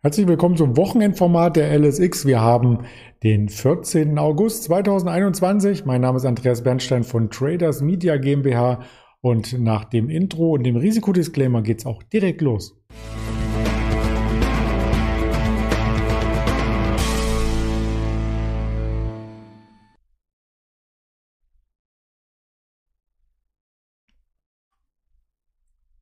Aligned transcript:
Herzlich 0.00 0.28
willkommen 0.28 0.56
zum 0.56 0.76
Wochenendformat 0.76 1.56
der 1.56 1.76
LSX. 1.76 2.24
Wir 2.24 2.40
haben 2.40 2.84
den 3.24 3.48
14. 3.48 4.16
August 4.16 4.62
2021. 4.62 5.86
Mein 5.86 6.02
Name 6.02 6.18
ist 6.18 6.24
Andreas 6.24 6.62
Bernstein 6.62 7.02
von 7.02 7.30
Traders 7.30 7.80
Media 7.80 8.16
GmbH 8.16 8.78
und 9.22 9.58
nach 9.58 9.86
dem 9.86 10.08
Intro 10.08 10.52
und 10.52 10.62
dem 10.62 10.76
Risikodisclaimer 10.76 11.62
geht's 11.62 11.84
auch 11.84 12.04
direkt 12.04 12.42
los. 12.42 12.80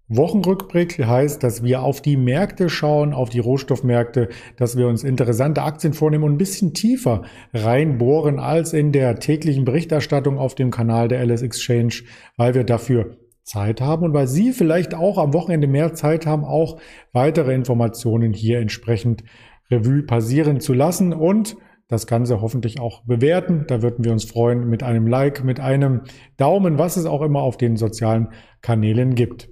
Wochenrückblick 0.09 1.05
heißt, 1.05 1.43
dass 1.43 1.65
wir 1.65 1.83
auf 1.83 2.01
die 2.01 2.17
Märkte 2.17 2.69
schauen, 2.69 3.13
auf 3.13 3.29
die 3.29 3.41
Rohstoffmärkte, 3.41 4.29
dass 4.57 4.77
wir 4.77 4.87
uns 4.87 5.03
interessante 5.03 5.63
Aktien 5.63 5.95
vornehmen 5.95 6.25
und 6.25 6.35
ein 6.35 6.39
bisschen 6.39 6.75
tiefer 6.75 7.23
reinbohren 7.53 8.39
als 8.39 8.73
in 8.73 8.93
der 8.93 9.19
täglichen 9.19 9.65
Berichterstattung 9.65 10.39
auf 10.39 10.55
dem 10.55 10.71
Kanal 10.71 11.09
der 11.09 11.25
LS 11.27 11.43
Exchange, 11.43 11.95
weil 12.37 12.55
wir 12.55 12.63
dafür 12.63 13.17
Zeit 13.43 13.81
haben 13.81 14.05
und 14.05 14.15
weil 14.15 14.29
Sie 14.29 14.53
vielleicht 14.53 14.95
auch 14.95 15.19
am 15.19 15.33
Wochenende 15.33 15.67
mehr 15.67 15.95
Zeit 15.95 16.25
haben, 16.25 16.45
auch 16.45 16.79
weitere 17.13 17.55
Informationen 17.55 18.33
hier 18.33 18.61
entsprechend 18.61 19.25
Revue 19.71 20.03
passieren 20.03 20.61
zu 20.61 20.73
lassen 20.73 21.13
und 21.13 21.57
das 21.89 22.07
Ganze 22.07 22.41
hoffentlich 22.41 22.81
auch 22.81 23.03
bewerten. 23.05 23.65
Da 23.69 23.83
würden 23.83 24.05
wir 24.05 24.13
uns 24.13 24.25
freuen 24.25 24.69
mit 24.69 24.83
einem 24.83 25.07
Like, 25.07 25.45
mit 25.45 25.61
einem 25.61 26.03
Daumen, 26.37 26.79
was 26.79 26.97
es 26.97 27.07
auch 27.07 27.23
immer 27.23 27.43
auf 27.43 27.57
den 27.57 27.77
sozialen 27.77 28.29
Kanälen 28.61 29.15
gibt. 29.15 29.49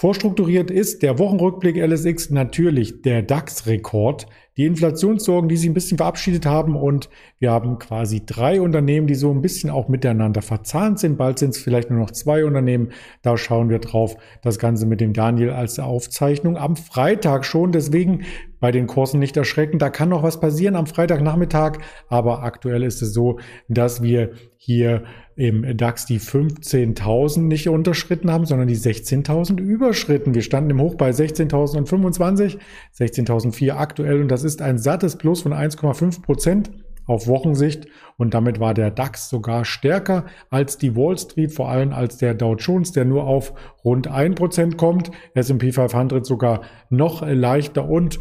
Vorstrukturiert 0.00 0.70
ist 0.70 1.02
der 1.02 1.18
Wochenrückblick 1.18 1.76
LSX 1.76 2.30
natürlich 2.30 3.02
der 3.02 3.20
DAX-Rekord, 3.20 4.28
die 4.58 4.66
Inflationssorgen, 4.66 5.48
die 5.48 5.56
sich 5.56 5.70
ein 5.70 5.74
bisschen 5.74 5.98
verabschiedet 5.98 6.44
haben 6.44 6.76
und 6.76 7.08
wir 7.38 7.52
haben 7.52 7.78
quasi 7.78 8.26
drei 8.26 8.60
Unternehmen, 8.60 9.06
die 9.06 9.14
so 9.14 9.30
ein 9.30 9.40
bisschen 9.40 9.70
auch 9.70 9.86
miteinander 9.86 10.42
verzahnt 10.42 10.98
sind. 10.98 11.16
Bald 11.16 11.38
sind 11.38 11.50
es 11.50 11.58
vielleicht 11.58 11.90
nur 11.90 12.00
noch 12.00 12.10
zwei 12.10 12.44
Unternehmen. 12.44 12.90
Da 13.22 13.36
schauen 13.36 13.70
wir 13.70 13.78
drauf. 13.78 14.16
Das 14.42 14.58
Ganze 14.58 14.86
mit 14.86 15.00
dem 15.00 15.12
Daniel 15.12 15.50
als 15.50 15.78
Aufzeichnung 15.78 16.56
am 16.56 16.74
Freitag 16.74 17.44
schon. 17.44 17.70
Deswegen 17.70 18.24
bei 18.58 18.72
den 18.72 18.88
Kursen 18.88 19.20
nicht 19.20 19.36
erschrecken. 19.36 19.78
Da 19.78 19.90
kann 19.90 20.08
noch 20.08 20.24
was 20.24 20.40
passieren 20.40 20.74
am 20.74 20.86
Freitagnachmittag. 20.86 21.78
Aber 22.08 22.42
aktuell 22.42 22.82
ist 22.82 23.00
es 23.00 23.12
so, 23.12 23.38
dass 23.68 24.02
wir 24.02 24.32
hier 24.56 25.04
im 25.36 25.76
DAX 25.76 26.04
die 26.04 26.18
15.000 26.18 27.42
nicht 27.42 27.68
unterschritten 27.68 28.32
haben, 28.32 28.44
sondern 28.44 28.66
die 28.66 28.76
16.000 28.76 29.60
überschritten. 29.60 30.34
Wir 30.34 30.42
standen 30.42 30.70
im 30.70 30.80
Hoch 30.80 30.96
bei 30.96 31.10
16.025, 31.10 32.58
16.004 32.98 33.70
aktuell 33.70 34.20
und 34.20 34.28
das 34.28 34.42
ist 34.42 34.47
ein 34.56 34.78
sattes 34.78 35.16
Plus 35.16 35.42
von 35.42 35.52
1,5 35.52 36.22
Prozent 36.22 36.70
auf 37.08 37.26
Wochensicht. 37.26 37.86
Und 38.16 38.34
damit 38.34 38.60
war 38.60 38.74
der 38.74 38.90
DAX 38.90 39.28
sogar 39.28 39.64
stärker 39.64 40.26
als 40.50 40.78
die 40.78 40.94
Wall 40.94 41.18
Street, 41.18 41.52
vor 41.52 41.68
allem 41.68 41.92
als 41.92 42.18
der 42.18 42.34
Dow 42.34 42.54
Jones, 42.54 42.92
der 42.92 43.04
nur 43.04 43.24
auf 43.24 43.52
rund 43.84 44.10
1% 44.10 44.76
kommt, 44.76 45.10
S&P 45.34 45.72
500 45.72 46.24
sogar 46.24 46.62
noch 46.90 47.26
leichter. 47.26 47.88
Und 47.88 48.18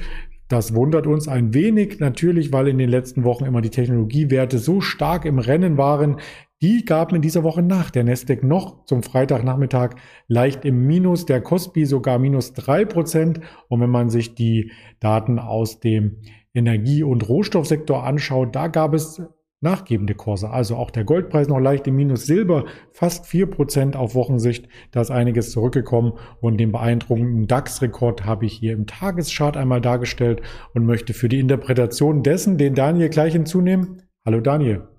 das 0.48 0.74
wundert 0.74 1.08
uns 1.08 1.28
ein 1.28 1.54
wenig 1.54 2.00
natürlich, 2.00 2.54
weil 2.54 2.70
in 2.70 2.78
den 2.78 2.90
letzten 2.90 3.26
Wochen 3.26 3.44
immer 3.44 3.62
die 3.62 3.70
Technologiewerte 3.70 4.60
so 4.60 4.80
stark 4.80 5.26
im 5.26 5.40
Rennen 5.40 5.78
waren. 5.78 6.18
Die 6.62 6.86
gaben 6.86 7.18
in 7.18 7.22
dieser 7.22 7.44
Woche 7.44 7.62
nach. 7.62 7.92
Der 7.92 8.04
Nasdaq 8.04 8.44
noch 8.44 8.86
zum 8.86 9.04
Freitagnachmittag 9.04 9.92
leicht 10.28 10.66
im 10.66 10.88
Minus, 10.88 11.28
der 11.28 11.40
Kospi 11.40 11.86
sogar 11.86 12.18
minus 12.18 12.54
drei 12.54 12.84
Prozent. 12.84 13.42
Und 13.68 13.82
wenn 13.82 13.92
man 13.92 14.10
sich 14.10 14.34
die 14.34 14.72
Daten 15.00 15.38
aus 15.38 15.80
dem 15.80 16.18
Energie- 16.56 17.04
und 17.04 17.30
Rohstoffsektor 17.30 18.04
anschaut, 18.04 18.56
da 18.56 18.70
gab 18.70 18.96
es 18.96 19.22
nachgebende 19.62 20.16
Kurse. 20.16 20.50
Also 20.50 20.76
auch 20.78 20.90
der 20.90 21.04
Goldpreis 21.04 21.48
noch 21.48 21.60
leicht 21.60 21.86
im 21.86 21.96
Minus, 21.96 22.26
Silber 22.26 22.66
fast 22.92 23.28
vier 23.28 23.48
Prozent 23.48 23.96
auf 23.96 24.16
Wochensicht. 24.16 24.68
Da 24.92 25.02
ist 25.02 25.12
einiges 25.12 25.52
zurückgekommen 25.52 26.14
und 26.42 26.58
den 26.58 26.72
beeindruckenden 26.72 27.46
DAX-Rekord 27.46 28.26
habe 28.26 28.48
ich 28.48 28.54
hier 28.54 28.74
im 28.74 28.88
Tageschart 28.88 29.58
einmal 29.58 29.82
dargestellt 29.82 30.42
und 30.74 30.86
möchte 30.86 31.14
für 31.14 31.30
die 31.30 31.40
Interpretation 31.40 32.24
dessen 32.24 32.58
den 32.58 32.74
Daniel 32.74 33.10
gleich 33.10 33.34
hinzunehmen. 33.34 34.02
Hallo 34.26 34.42
Daniel. 34.42 34.97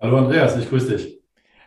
Hallo 0.00 0.18
Andreas, 0.18 0.56
ich 0.56 0.68
grüße 0.68 0.92
dich. 0.92 1.18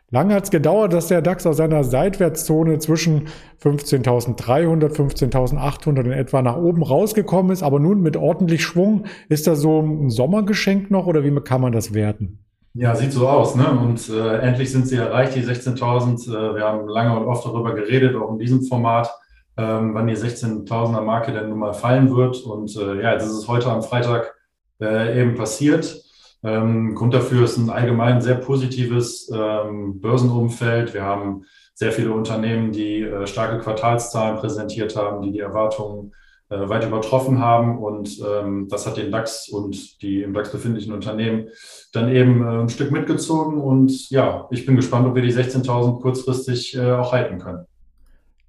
Lange 0.09 0.33
hat 0.33 0.45
es 0.45 0.51
gedauert, 0.51 0.93
dass 0.93 1.07
der 1.07 1.21
DAX 1.21 1.45
aus 1.45 1.57
seiner 1.57 1.83
Seitwärtszone 1.83 2.79
zwischen 2.79 3.27
15.300, 3.61 4.89
15.800 4.89 5.99
in 6.05 6.11
etwa 6.11 6.41
nach 6.41 6.55
oben 6.55 6.81
rausgekommen 6.81 7.51
ist, 7.51 7.61
aber 7.61 7.79
nun 7.79 8.01
mit 8.01 8.15
ordentlich 8.15 8.63
Schwung. 8.63 9.05
Ist 9.27 9.47
das 9.47 9.59
so 9.59 9.81
ein 9.81 10.09
Sommergeschenk 10.09 10.91
noch 10.91 11.07
oder 11.07 11.25
wie 11.25 11.33
kann 11.41 11.59
man 11.59 11.73
das 11.73 11.93
werten? 11.93 12.39
Ja, 12.73 12.95
sieht 12.95 13.11
so 13.11 13.27
aus. 13.27 13.55
Ne? 13.55 13.69
Und 13.69 14.09
äh, 14.09 14.37
endlich 14.37 14.71
sind 14.71 14.87
sie 14.87 14.95
erreicht, 14.95 15.35
die 15.35 15.43
16.000. 15.43 16.29
Äh, 16.29 16.55
wir 16.55 16.63
haben 16.63 16.87
lange 16.87 17.19
und 17.19 17.27
oft 17.27 17.45
darüber 17.45 17.73
geredet, 17.73 18.15
auch 18.15 18.31
in 18.31 18.39
diesem 18.39 18.63
Format, 18.63 19.09
ähm, 19.57 19.93
wann 19.93 20.07
die 20.07 20.15
16.000er 20.15 21.01
Marke 21.01 21.33
denn 21.33 21.49
nun 21.49 21.59
mal 21.59 21.73
fallen 21.73 22.15
wird. 22.15 22.41
Und 22.43 22.73
äh, 22.77 23.01
ja, 23.01 23.11
jetzt 23.13 23.25
ist 23.25 23.37
es 23.37 23.47
heute 23.49 23.69
am 23.69 23.83
Freitag 23.83 24.35
äh, 24.81 25.19
eben 25.19 25.35
passiert. 25.35 26.10
Ähm, 26.43 26.95
Grund 26.95 27.13
dafür 27.13 27.43
ist 27.43 27.57
ein 27.57 27.69
allgemein 27.69 28.21
sehr 28.21 28.35
positives 28.35 29.29
ähm, 29.33 29.99
Börsenumfeld. 29.99 30.93
Wir 30.93 31.03
haben 31.03 31.43
sehr 31.73 31.91
viele 31.91 32.11
Unternehmen, 32.13 32.71
die 32.71 33.01
äh, 33.01 33.27
starke 33.27 33.59
Quartalszahlen 33.59 34.37
präsentiert 34.37 34.95
haben, 34.95 35.21
die 35.21 35.31
die 35.31 35.39
Erwartungen 35.39 36.13
äh, 36.49 36.67
weit 36.67 36.85
übertroffen 36.85 37.39
haben. 37.39 37.77
Und 37.77 38.19
ähm, 38.27 38.67
das 38.69 38.85
hat 38.85 38.97
den 38.97 39.11
DAX 39.11 39.49
und 39.49 40.01
die 40.01 40.21
im 40.21 40.33
DAX 40.33 40.51
befindlichen 40.51 40.93
Unternehmen 40.93 41.47
dann 41.93 42.09
eben 42.09 42.43
äh, 42.43 42.61
ein 42.61 42.69
Stück 42.69 42.91
mitgezogen. 42.91 43.61
Und 43.61 44.09
ja, 44.09 44.47
ich 44.51 44.65
bin 44.65 44.75
gespannt, 44.75 45.07
ob 45.07 45.15
wir 45.15 45.21
die 45.21 45.33
16.000 45.33 46.01
kurzfristig 46.01 46.75
äh, 46.75 46.91
auch 46.91 47.11
halten 47.11 47.37
können. 47.37 47.65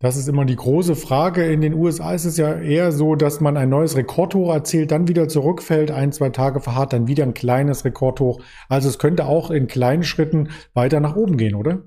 Das 0.03 0.17
ist 0.17 0.29
immer 0.29 0.45
die 0.45 0.57
große 0.57 0.97
Frage. 0.97 1.45
In 1.45 1.61
den 1.61 1.75
USA 1.75 2.13
ist 2.13 2.25
es 2.25 2.37
ja 2.37 2.55
eher 2.55 2.91
so, 2.91 3.15
dass 3.15 3.41
man 3.41 3.57
ein 3.57 3.69
neues 3.69 3.97
Rekordhoch 3.97 4.53
erzielt, 4.53 4.91
dann 4.91 5.07
wieder 5.07 5.29
zurückfällt, 5.29 5.93
ein, 5.93 6.11
zwei 6.11 6.31
Tage 6.31 6.59
verharrt, 6.59 6.93
dann 6.93 7.07
wieder 7.07 7.23
ein 7.23 7.35
kleines 7.35 7.85
Rekordhoch. 7.85 8.41
Also 8.69 8.89
es 8.89 8.99
könnte 8.99 9.27
auch 9.27 9.53
in 9.53 9.69
kleinen 9.69 10.03
Schritten 10.03 10.49
weiter 10.75 10.99
nach 10.99 11.15
oben 11.15 11.37
gehen, 11.37 11.55
oder? 11.55 11.85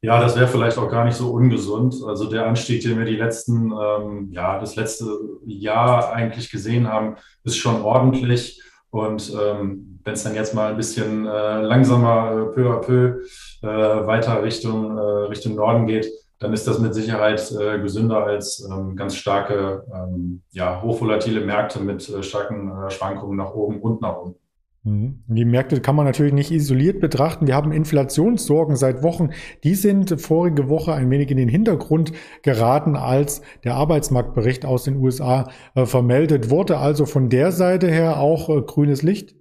Ja, 0.00 0.22
das 0.22 0.36
wäre 0.36 0.48
vielleicht 0.48 0.78
auch 0.78 0.90
gar 0.90 1.04
nicht 1.04 1.16
so 1.16 1.32
ungesund. 1.32 1.94
Also 2.06 2.30
der 2.30 2.46
Anstieg, 2.46 2.82
den 2.82 2.98
wir 2.98 3.04
die 3.04 3.16
letzten, 3.16 3.72
ähm, 3.72 4.28
ja, 4.30 4.58
das 4.58 4.76
letzte 4.76 5.04
Jahr 5.44 6.14
eigentlich 6.14 6.50
gesehen 6.50 6.88
haben, 6.88 7.16
ist 7.42 7.58
schon 7.58 7.82
ordentlich. 7.82 8.62
Und 8.88 9.30
ähm, 9.38 10.00
wenn 10.02 10.14
es 10.14 10.22
dann 10.22 10.34
jetzt 10.34 10.54
mal 10.54 10.70
ein 10.70 10.78
bisschen 10.78 11.26
äh, 11.26 11.60
langsamer, 11.60 12.30
äh, 12.30 12.54
peu 12.54 12.70
à 12.70 12.80
peu 12.80 13.20
äh, 13.60 14.06
weiter 14.06 14.42
Richtung, 14.42 14.96
äh, 14.96 15.00
Richtung 15.28 15.56
Norden 15.56 15.86
geht, 15.86 16.06
dann 16.38 16.52
ist 16.52 16.66
das 16.66 16.78
mit 16.78 16.94
Sicherheit 16.94 17.52
äh, 17.52 17.78
gesünder 17.80 18.24
als 18.24 18.68
ähm, 18.70 18.96
ganz 18.96 19.14
starke, 19.14 19.84
ähm, 19.94 20.42
ja, 20.50 20.82
hochvolatile 20.82 21.40
Märkte 21.40 21.80
mit 21.80 22.08
äh, 22.08 22.22
starken 22.22 22.70
äh, 22.70 22.90
Schwankungen 22.90 23.36
nach 23.36 23.54
oben 23.54 23.80
und 23.80 24.02
nach 24.02 24.16
unten. 24.16 24.38
Mhm. 24.84 25.22
Die 25.26 25.44
Märkte 25.44 25.80
kann 25.80 25.96
man 25.96 26.04
natürlich 26.04 26.34
nicht 26.34 26.50
isoliert 26.50 27.00
betrachten. 27.00 27.46
Wir 27.46 27.54
haben 27.54 27.72
Inflationssorgen 27.72 28.76
seit 28.76 29.02
Wochen. 29.02 29.30
Die 29.64 29.74
sind 29.74 30.20
vorige 30.20 30.68
Woche 30.68 30.92
ein 30.92 31.10
wenig 31.10 31.30
in 31.30 31.38
den 31.38 31.48
Hintergrund 31.48 32.12
geraten, 32.42 32.96
als 32.96 33.40
der 33.64 33.74
Arbeitsmarktbericht 33.76 34.66
aus 34.66 34.84
den 34.84 34.96
USA 34.96 35.50
äh, 35.74 35.86
vermeldet 35.86 36.50
wurde. 36.50 36.78
Also 36.78 37.06
von 37.06 37.30
der 37.30 37.50
Seite 37.50 37.90
her 37.90 38.20
auch 38.20 38.50
äh, 38.50 38.60
grünes 38.60 39.02
Licht. 39.02 39.34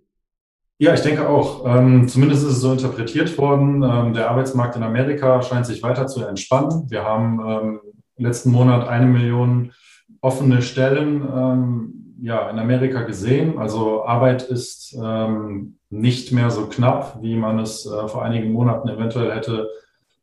Ja, 0.83 0.93
ich 0.93 0.99
denke 0.99 1.29
auch. 1.29 1.63
Ähm, 1.65 2.09
zumindest 2.09 2.43
ist 2.43 2.55
es 2.55 2.59
so 2.59 2.73
interpretiert 2.73 3.37
worden. 3.37 3.83
Ähm, 3.83 4.13
der 4.13 4.29
Arbeitsmarkt 4.29 4.75
in 4.75 4.83
Amerika 4.83 5.41
scheint 5.41 5.65
sich 5.65 5.81
weiter 5.81 6.07
zu 6.07 6.25
entspannen. 6.25 6.91
Wir 6.91 7.05
haben 7.05 7.39
ähm, 7.47 7.79
letzten 8.17 8.51
Monat 8.51 8.85
eine 8.89 9.05
Million 9.05 9.71
offene 10.19 10.61
Stellen 10.61 11.25
ähm, 11.33 12.15
ja, 12.21 12.49
in 12.49 12.59
Amerika 12.59 13.03
gesehen. 13.03 13.59
Also 13.59 14.03
Arbeit 14.03 14.43
ist 14.43 14.93
ähm, 15.01 15.77
nicht 15.89 16.33
mehr 16.33 16.51
so 16.51 16.65
knapp, 16.65 17.17
wie 17.21 17.37
man 17.37 17.59
es 17.59 17.85
äh, 17.85 18.09
vor 18.09 18.25
einigen 18.25 18.51
Monaten 18.51 18.89
eventuell 18.89 19.33
hätte 19.33 19.69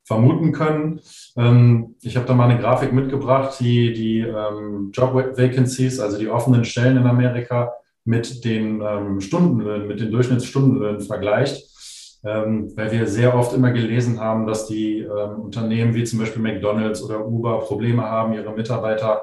vermuten 0.05 0.53
können. 0.53 1.01
Ähm, 1.39 1.95
ich 2.03 2.19
habe 2.19 2.27
da 2.27 2.35
mal 2.35 2.51
eine 2.51 2.61
Grafik 2.61 2.93
mitgebracht, 2.93 3.59
die 3.61 3.95
die 3.95 4.27
Job 4.93 5.15
Vacancies, 5.15 6.01
also 6.01 6.19
die 6.19 6.29
offenen 6.29 6.67
Stellen 6.67 6.99
in 6.99 7.07
Amerika, 7.07 7.73
mit 8.05 8.45
den 8.45 8.81
ähm, 8.81 9.21
Stundenlöhnen, 9.21 9.87
mit 9.87 10.01
den 10.01 10.11
Durchschnittsstundenlöhnen 10.11 11.01
vergleicht. 11.01 11.71
Ähm, 12.23 12.71
weil 12.77 12.93
wir 12.93 13.07
sehr 13.07 13.35
oft 13.35 13.55
immer 13.55 13.71
gelesen 13.71 14.21
haben, 14.21 14.47
dass 14.47 14.67
die 14.67 14.99
ähm, 14.99 15.41
Unternehmen 15.41 15.95
wie 15.95 16.05
zum 16.05 16.19
Beispiel 16.19 16.43
McDonald's 16.43 17.03
oder 17.03 17.27
Uber 17.27 17.61
Probleme 17.61 18.03
haben, 18.03 18.35
ihre 18.35 18.53
Mitarbeiter, 18.53 19.23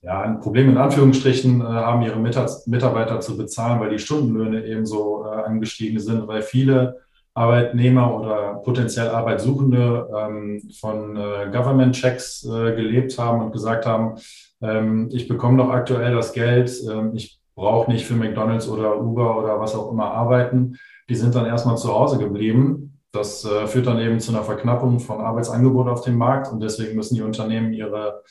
ja, 0.00 0.22
ein 0.22 0.40
Problem 0.40 0.70
in 0.70 0.78
Anführungsstrichen, 0.78 1.60
äh, 1.60 1.64
haben 1.64 2.00
ihre 2.00 2.18
Mitarbeiter 2.18 3.20
zu 3.20 3.36
bezahlen, 3.36 3.80
weil 3.80 3.90
die 3.90 3.98
Stundenlöhne 3.98 4.64
eben 4.64 4.86
so 4.86 5.26
äh, 5.26 5.42
angestiegen 5.42 6.00
sind, 6.00 6.26
weil 6.26 6.40
viele 6.40 7.00
Arbeitnehmer 7.34 8.18
oder 8.18 8.54
potenziell 8.64 9.08
Arbeitssuchende 9.08 10.08
ähm, 10.16 10.62
von 10.80 11.16
äh, 11.16 11.50
Government-Checks 11.50 12.44
äh, 12.46 12.74
gelebt 12.74 13.18
haben 13.18 13.42
und 13.42 13.52
gesagt 13.52 13.84
haben, 13.84 14.16
ähm, 14.62 15.10
ich 15.12 15.28
bekomme 15.28 15.58
doch 15.58 15.70
aktuell 15.70 16.14
das 16.14 16.32
Geld, 16.32 16.72
ähm, 16.90 17.12
ich 17.14 17.41
braucht 17.62 17.86
nicht 17.86 18.04
für 18.04 18.14
McDonald's 18.14 18.68
oder 18.68 19.00
Uber 19.00 19.38
oder 19.38 19.60
was 19.60 19.76
auch 19.76 19.92
immer 19.92 20.10
arbeiten. 20.10 20.76
Die 21.08 21.14
sind 21.14 21.34
dann 21.36 21.46
erstmal 21.46 21.76
zu 21.76 21.94
Hause 21.94 22.18
geblieben. 22.18 22.98
Das 23.12 23.44
äh, 23.44 23.68
führt 23.68 23.86
dann 23.86 24.00
eben 24.00 24.18
zu 24.18 24.32
einer 24.32 24.42
Verknappung 24.42 24.98
von 24.98 25.20
Arbeitsangebot 25.20 25.86
auf 25.86 26.02
dem 26.02 26.16
Markt 26.16 26.50
und 26.52 26.60
deswegen 26.60 26.96
müssen 26.96 27.14
die 27.14 27.22
Unternehmen 27.22 27.72
ihre, 27.72 28.22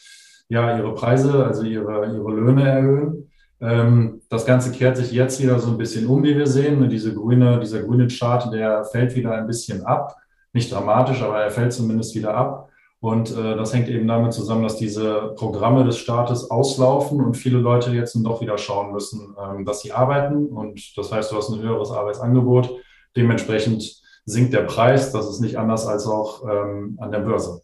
ja, 0.50 0.78
ihre 0.78 0.94
Preise, 0.94 1.46
also 1.46 1.64
ihre, 1.64 2.14
ihre 2.14 2.32
Löhne 2.32 2.68
erhöhen. 2.68 3.32
Ähm, 3.62 4.22
das 4.28 4.46
Ganze 4.46 4.74
kehrt 4.74 4.98
sich 4.98 5.14
jetzt 5.14 5.42
wieder 5.42 5.60
so 5.60 5.70
ein 5.70 5.78
bisschen 5.78 6.08
um, 6.08 6.24
wie 6.24 6.36
wir 6.36 6.48
sehen. 6.48 6.90
Diese 6.90 7.14
grüne, 7.14 7.58
dieser 7.62 7.84
grüne 7.84 8.08
Chart, 8.08 8.52
der 8.52 8.84
fällt 8.84 9.16
wieder 9.16 9.32
ein 9.32 9.48
bisschen 9.48 9.86
ab. 9.86 10.18
Nicht 10.52 10.74
dramatisch, 10.74 11.22
aber 11.22 11.42
er 11.42 11.52
fällt 11.52 11.72
zumindest 11.72 12.16
wieder 12.16 12.36
ab. 12.36 12.70
Und 13.02 13.36
äh, 13.36 13.56
das 13.56 13.74
hängt 13.74 13.90
eben 13.90 14.08
damit 14.08 14.32
zusammen, 14.32 14.62
dass 14.62 14.78
diese 14.78 15.34
Programme 15.36 15.84
des 15.84 15.98
Staates 15.98 16.52
auslaufen 16.52 17.20
und 17.20 17.36
viele 17.36 17.58
Leute 17.58 17.92
jetzt 17.92 18.14
dann 18.14 18.24
doch 18.24 18.42
wieder 18.42 18.60
schauen 18.60 18.94
müssen, 18.94 19.36
ähm, 19.44 19.66
dass 19.66 19.82
sie 19.82 19.92
arbeiten. 19.92 20.46
Und 20.46 20.96
das 20.96 21.12
heißt, 21.12 21.32
du 21.32 21.36
hast 21.36 21.50
ein 21.50 21.62
höheres 21.62 21.90
Arbeitsangebot. 21.90 22.70
Dementsprechend 23.16 24.02
sinkt 24.26 24.54
der 24.54 24.62
Preis. 24.62 25.12
Das 25.12 25.28
ist 25.28 25.40
nicht 25.40 25.58
anders 25.58 25.88
als 25.88 26.06
auch 26.06 26.44
ähm, 26.48 27.00
an 27.02 27.12
der 27.12 27.22
Börse. 27.22 27.64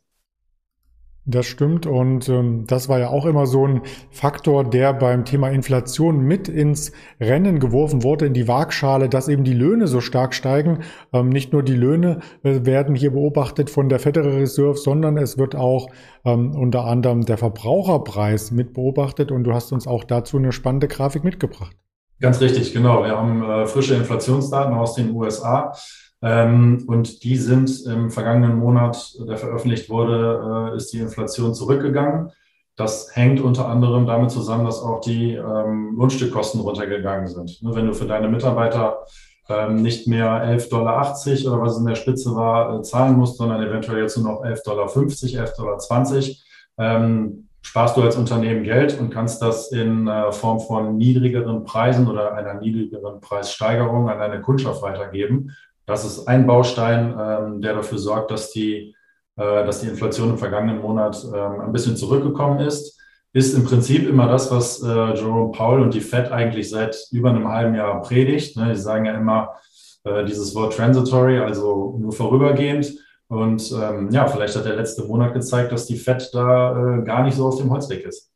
Das 1.29 1.45
stimmt 1.45 1.85
und 1.85 2.29
ähm, 2.29 2.63
das 2.67 2.87
war 2.87 2.99
ja 2.99 3.09
auch 3.09 3.25
immer 3.25 3.47
so 3.47 3.67
ein 3.67 3.81
Faktor, 4.11 4.63
der 4.63 4.93
beim 4.93 5.25
Thema 5.25 5.49
Inflation 5.49 6.21
mit 6.21 6.47
ins 6.47 6.93
Rennen 7.19 7.59
geworfen 7.59 8.01
wurde, 8.01 8.25
in 8.27 8.33
die 8.33 8.47
Waagschale, 8.47 9.09
dass 9.09 9.27
eben 9.27 9.43
die 9.43 9.53
Löhne 9.53 9.87
so 9.87 9.99
stark 9.99 10.33
steigen. 10.33 10.83
Ähm, 11.11 11.27
nicht 11.27 11.51
nur 11.51 11.63
die 11.63 11.75
Löhne 11.75 12.21
äh, 12.43 12.61
werden 12.63 12.95
hier 12.95 13.11
beobachtet 13.11 13.69
von 13.69 13.89
der 13.89 13.99
Federal 13.99 14.37
Reserve, 14.37 14.77
sondern 14.77 15.17
es 15.17 15.37
wird 15.37 15.53
auch 15.53 15.89
ähm, 16.23 16.55
unter 16.55 16.85
anderem 16.85 17.25
der 17.25 17.37
Verbraucherpreis 17.37 18.51
mit 18.51 18.73
beobachtet 18.73 19.29
und 19.29 19.43
du 19.43 19.53
hast 19.53 19.73
uns 19.73 19.85
auch 19.85 20.05
dazu 20.05 20.37
eine 20.37 20.53
spannende 20.53 20.87
Grafik 20.87 21.25
mitgebracht. 21.25 21.75
Ganz 22.21 22.39
richtig, 22.39 22.71
genau. 22.71 23.03
Wir 23.03 23.17
haben 23.17 23.43
äh, 23.43 23.65
frische 23.65 23.95
Inflationsdaten 23.95 24.73
aus 24.73 24.95
den 24.95 25.11
USA. 25.11 25.73
Ähm, 26.21 26.83
und 26.87 27.23
die 27.23 27.37
sind 27.37 27.85
im 27.85 28.09
vergangenen 28.09 28.57
Monat, 28.57 29.15
der 29.27 29.37
veröffentlicht 29.37 29.89
wurde, 29.89 30.71
äh, 30.73 30.77
ist 30.77 30.91
die 30.93 30.99
Inflation 30.99 31.53
zurückgegangen. 31.53 32.31
Das 32.75 33.15
hängt 33.15 33.41
unter 33.41 33.67
anderem 33.67 34.05
damit 34.05 34.31
zusammen, 34.31 34.65
dass 34.65 34.81
auch 34.81 35.01
die 35.01 35.33
ähm, 35.33 35.95
Lohnstückkosten 35.97 36.61
runtergegangen 36.61 37.27
sind. 37.27 37.61
Ne, 37.61 37.75
wenn 37.75 37.87
du 37.87 37.93
für 37.93 38.05
deine 38.05 38.29
Mitarbeiter 38.29 39.05
ähm, 39.49 39.81
nicht 39.81 40.07
mehr 40.07 40.27
11,80 40.27 40.69
Dollar 40.69 41.11
oder 41.11 41.61
was 41.61 41.77
in 41.77 41.85
der 41.85 41.95
Spitze 41.95 42.35
war, 42.35 42.79
äh, 42.79 42.81
zahlen 42.81 43.15
musst, 43.15 43.37
sondern 43.37 43.61
eventuell 43.63 44.01
jetzt 44.01 44.17
nur 44.17 44.33
noch 44.33 44.43
11,50 44.43 44.63
Dollar, 44.65 44.87
11,20 44.87 46.37
Dollar, 46.77 47.37
sparst 47.67 47.97
du 47.97 48.01
als 48.01 48.15
Unternehmen 48.15 48.63
Geld 48.63 48.97
und 48.97 49.09
kannst 49.09 49.41
das 49.41 49.71
in 49.71 50.07
äh, 50.07 50.31
Form 50.31 50.59
von 50.59 50.97
niedrigeren 50.97 51.65
Preisen 51.65 52.07
oder 52.07 52.33
einer 52.33 52.53
niedrigeren 52.53 53.19
Preissteigerung 53.19 54.09
an 54.09 54.19
deine 54.19 54.41
Kundschaft 54.41 54.81
weitergeben. 54.81 55.51
Das 55.87 56.05
ist 56.05 56.27
ein 56.27 56.45
Baustein, 56.45 57.15
ähm, 57.17 57.61
der 57.61 57.73
dafür 57.73 57.97
sorgt, 57.97 58.29
dass 58.29 58.51
die, 58.51 58.93
äh, 59.37 59.65
dass 59.65 59.79
die 59.79 59.87
Inflation 59.87 60.31
im 60.31 60.37
vergangenen 60.37 60.81
Monat 60.81 61.25
ähm, 61.33 61.61
ein 61.61 61.71
bisschen 61.71 61.95
zurückgekommen 61.95 62.59
ist. 62.59 62.99
Ist 63.33 63.55
im 63.55 63.63
Prinzip 63.63 64.07
immer 64.07 64.27
das, 64.27 64.51
was 64.51 64.83
äh, 64.83 65.13
Jerome 65.13 65.51
Powell 65.51 65.81
und 65.81 65.93
die 65.93 66.01
Fed 66.01 66.31
eigentlich 66.31 66.69
seit 66.69 66.97
über 67.11 67.29
einem 67.29 67.47
halben 67.47 67.73
Jahr 67.75 68.01
predigt. 68.01 68.57
Ne? 68.57 68.69
Die 68.73 68.79
sagen 68.79 69.05
ja 69.05 69.13
immer 69.13 69.55
äh, 70.03 70.25
dieses 70.25 70.53
Wort 70.55 70.75
transitory, 70.75 71.39
also 71.39 71.95
nur 71.99 72.11
vorübergehend. 72.11 72.93
Und 73.29 73.71
ähm, 73.71 74.09
ja, 74.11 74.27
vielleicht 74.27 74.55
hat 74.57 74.65
der 74.65 74.75
letzte 74.75 75.05
Monat 75.05 75.33
gezeigt, 75.33 75.71
dass 75.71 75.85
die 75.85 75.97
Fed 75.97 76.29
da 76.33 76.99
äh, 76.99 77.03
gar 77.03 77.23
nicht 77.23 77.35
so 77.35 77.47
auf 77.47 77.57
dem 77.57 77.69
Holzweg 77.69 78.05
ist. 78.05 78.31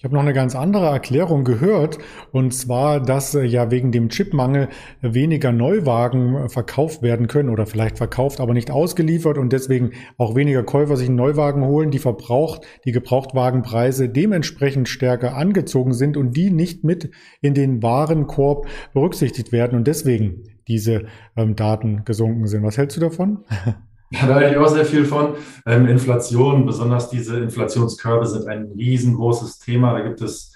Ich 0.00 0.04
habe 0.04 0.14
noch 0.14 0.22
eine 0.22 0.32
ganz 0.32 0.56
andere 0.56 0.86
Erklärung 0.86 1.44
gehört, 1.44 1.98
und 2.32 2.54
zwar, 2.54 3.00
dass 3.02 3.34
äh, 3.34 3.44
ja 3.44 3.70
wegen 3.70 3.92
dem 3.92 4.08
Chipmangel 4.08 4.70
weniger 5.02 5.52
Neuwagen 5.52 6.36
äh, 6.36 6.48
verkauft 6.48 7.02
werden 7.02 7.26
können 7.26 7.50
oder 7.50 7.66
vielleicht 7.66 7.98
verkauft, 7.98 8.40
aber 8.40 8.54
nicht 8.54 8.70
ausgeliefert 8.70 9.36
und 9.36 9.52
deswegen 9.52 9.90
auch 10.16 10.34
weniger 10.34 10.62
Käufer 10.62 10.96
sich 10.96 11.08
einen 11.08 11.18
Neuwagen 11.18 11.66
holen, 11.66 11.90
die 11.90 11.98
verbraucht, 11.98 12.62
die 12.86 12.92
Gebrauchtwagenpreise 12.92 14.08
dementsprechend 14.08 14.88
stärker 14.88 15.36
angezogen 15.36 15.92
sind 15.92 16.16
und 16.16 16.34
die 16.34 16.50
nicht 16.50 16.82
mit 16.82 17.10
in 17.42 17.52
den 17.52 17.82
Warenkorb 17.82 18.68
berücksichtigt 18.94 19.52
werden 19.52 19.76
und 19.76 19.86
deswegen 19.86 20.44
diese 20.66 21.08
ähm, 21.36 21.56
Daten 21.56 22.06
gesunken 22.06 22.46
sind. 22.46 22.62
Was 22.62 22.78
hältst 22.78 22.96
du 22.96 23.02
davon? 23.02 23.44
Ja, 24.10 24.26
da 24.26 24.34
halte 24.34 24.50
ich 24.52 24.56
auch 24.56 24.68
sehr 24.68 24.84
viel 24.84 25.04
von. 25.04 25.34
Ähm, 25.66 25.86
Inflation, 25.86 26.66
besonders 26.66 27.10
diese 27.10 27.38
Inflationskörbe 27.38 28.26
sind 28.26 28.46
ein 28.48 28.72
riesengroßes 28.76 29.58
Thema. 29.58 29.92
Da 29.92 30.00
gibt 30.00 30.20
es 30.20 30.52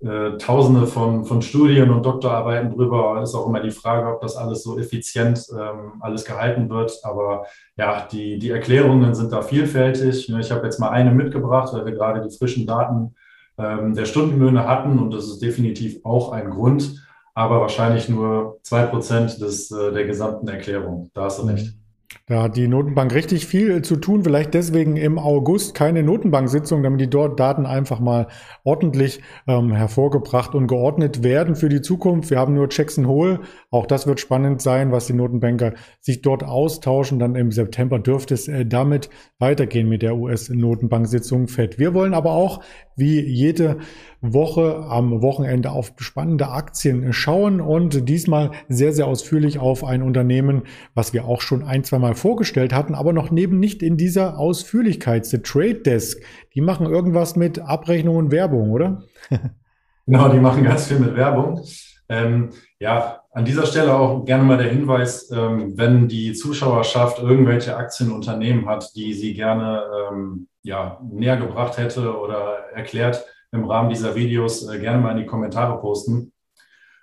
äh, 0.00 0.36
Tausende 0.38 0.86
von, 0.86 1.24
von 1.24 1.42
Studien 1.42 1.90
und 1.90 2.06
Doktorarbeiten 2.06 2.70
drüber. 2.70 3.20
Ist 3.22 3.34
auch 3.34 3.46
immer 3.46 3.60
die 3.60 3.70
Frage, 3.70 4.08
ob 4.14 4.20
das 4.20 4.36
alles 4.36 4.62
so 4.62 4.78
effizient 4.78 5.44
ähm, 5.52 5.94
alles 6.00 6.24
gehalten 6.24 6.70
wird. 6.70 7.00
Aber 7.02 7.46
ja, 7.76 8.06
die, 8.10 8.38
die 8.38 8.50
Erklärungen 8.50 9.14
sind 9.14 9.32
da 9.32 9.42
vielfältig. 9.42 10.28
Ich 10.28 10.50
habe 10.52 10.64
jetzt 10.64 10.78
mal 10.78 10.90
eine 10.90 11.10
mitgebracht, 11.10 11.72
weil 11.72 11.84
wir 11.84 11.92
gerade 11.92 12.26
die 12.26 12.36
frischen 12.36 12.66
Daten 12.66 13.14
ähm, 13.58 13.94
der 13.94 14.04
Stundenlöhne 14.04 14.66
hatten 14.66 14.98
und 14.98 15.12
das 15.12 15.24
ist 15.24 15.40
definitiv 15.40 15.98
auch 16.04 16.30
ein 16.30 16.50
Grund, 16.50 17.04
aber 17.34 17.60
wahrscheinlich 17.60 18.08
nur 18.08 18.58
zwei 18.62 18.84
Prozent 18.84 19.40
des, 19.40 19.70
äh, 19.72 19.92
der 19.92 20.04
gesamten 20.04 20.46
Erklärung. 20.46 21.10
Da 21.12 21.24
hast 21.24 21.40
du 21.40 21.46
recht. 21.46 21.66
Mhm. 21.74 21.87
Da 22.26 22.42
hat 22.42 22.56
die 22.56 22.68
Notenbank 22.68 23.14
richtig 23.14 23.46
viel 23.46 23.82
zu 23.82 23.96
tun. 23.96 24.24
Vielleicht 24.24 24.54
deswegen 24.54 24.96
im 24.96 25.18
August 25.18 25.74
keine 25.74 26.02
Notenbank-Sitzung, 26.02 26.82
damit 26.82 27.00
die 27.00 27.10
dort 27.10 27.38
Daten 27.38 27.66
einfach 27.66 28.00
mal 28.00 28.28
ordentlich 28.64 29.20
ähm, 29.46 29.72
hervorgebracht 29.72 30.54
und 30.54 30.68
geordnet 30.68 31.22
werden 31.22 31.54
für 31.54 31.68
die 31.68 31.82
Zukunft. 31.82 32.30
Wir 32.30 32.38
haben 32.38 32.54
nur 32.54 32.68
Jackson 32.70 33.06
Hole. 33.06 33.40
Auch 33.70 33.86
das 33.86 34.06
wird 34.06 34.20
spannend 34.20 34.62
sein, 34.62 34.90
was 34.90 35.06
die 35.06 35.12
Notenbanker 35.12 35.74
sich 36.00 36.22
dort 36.22 36.44
austauschen. 36.44 37.18
Dann 37.18 37.34
im 37.34 37.50
September 37.50 37.98
dürfte 37.98 38.34
es 38.34 38.48
äh, 38.48 38.64
damit 38.64 39.10
weitergehen 39.38 39.88
mit 39.88 40.02
der 40.02 40.16
US-Notenbank-Sitzung 40.16 41.48
FED. 41.48 41.78
Wir 41.78 41.92
wollen 41.92 42.14
aber 42.14 42.32
auch, 42.32 42.62
wie 42.98 43.20
jede 43.20 43.78
Woche 44.20 44.84
am 44.88 45.22
Wochenende 45.22 45.70
auf 45.70 45.92
spannende 45.98 46.48
Aktien 46.48 47.12
schauen 47.12 47.60
und 47.60 48.08
diesmal 48.08 48.50
sehr, 48.68 48.92
sehr 48.92 49.06
ausführlich 49.06 49.58
auf 49.58 49.84
ein 49.84 50.02
Unternehmen, 50.02 50.62
was 50.94 51.12
wir 51.12 51.24
auch 51.24 51.40
schon 51.40 51.62
ein, 51.62 51.84
zwei 51.84 51.98
Mal 51.98 52.14
vorgestellt 52.14 52.72
hatten, 52.72 52.94
aber 52.94 53.12
noch 53.12 53.30
neben 53.30 53.60
nicht 53.60 53.82
in 53.82 53.96
dieser 53.96 54.38
Ausführlichkeit. 54.38 55.26
The 55.26 55.38
Trade 55.38 55.76
Desk, 55.76 56.20
die 56.54 56.60
machen 56.60 56.86
irgendwas 56.86 57.36
mit 57.36 57.60
Abrechnung 57.60 58.16
und 58.16 58.30
Werbung, 58.32 58.70
oder? 58.70 59.02
genau, 60.06 60.28
die 60.28 60.40
machen 60.40 60.64
ganz 60.64 60.86
viel 60.86 60.98
mit 60.98 61.14
Werbung. 61.14 61.62
Ähm, 62.08 62.50
ja, 62.80 63.20
an 63.32 63.44
dieser 63.44 63.66
Stelle 63.66 63.94
auch 63.94 64.24
gerne 64.24 64.42
mal 64.42 64.56
der 64.56 64.70
Hinweis, 64.70 65.30
ähm, 65.30 65.76
wenn 65.76 66.08
die 66.08 66.32
Zuschauerschaft 66.32 67.18
irgendwelche 67.20 67.76
Aktienunternehmen 67.76 68.66
hat, 68.66 68.96
die 68.96 69.12
sie 69.12 69.34
gerne 69.34 69.82
ähm, 70.10 70.48
ja, 70.68 71.00
näher 71.02 71.38
gebracht 71.38 71.78
hätte 71.78 72.16
oder 72.16 72.68
erklärt, 72.74 73.24
im 73.52 73.64
Rahmen 73.64 73.88
dieser 73.88 74.14
Videos 74.14 74.68
äh, 74.68 74.78
gerne 74.78 75.02
mal 75.02 75.12
in 75.12 75.16
die 75.18 75.26
Kommentare 75.26 75.80
posten. 75.80 76.32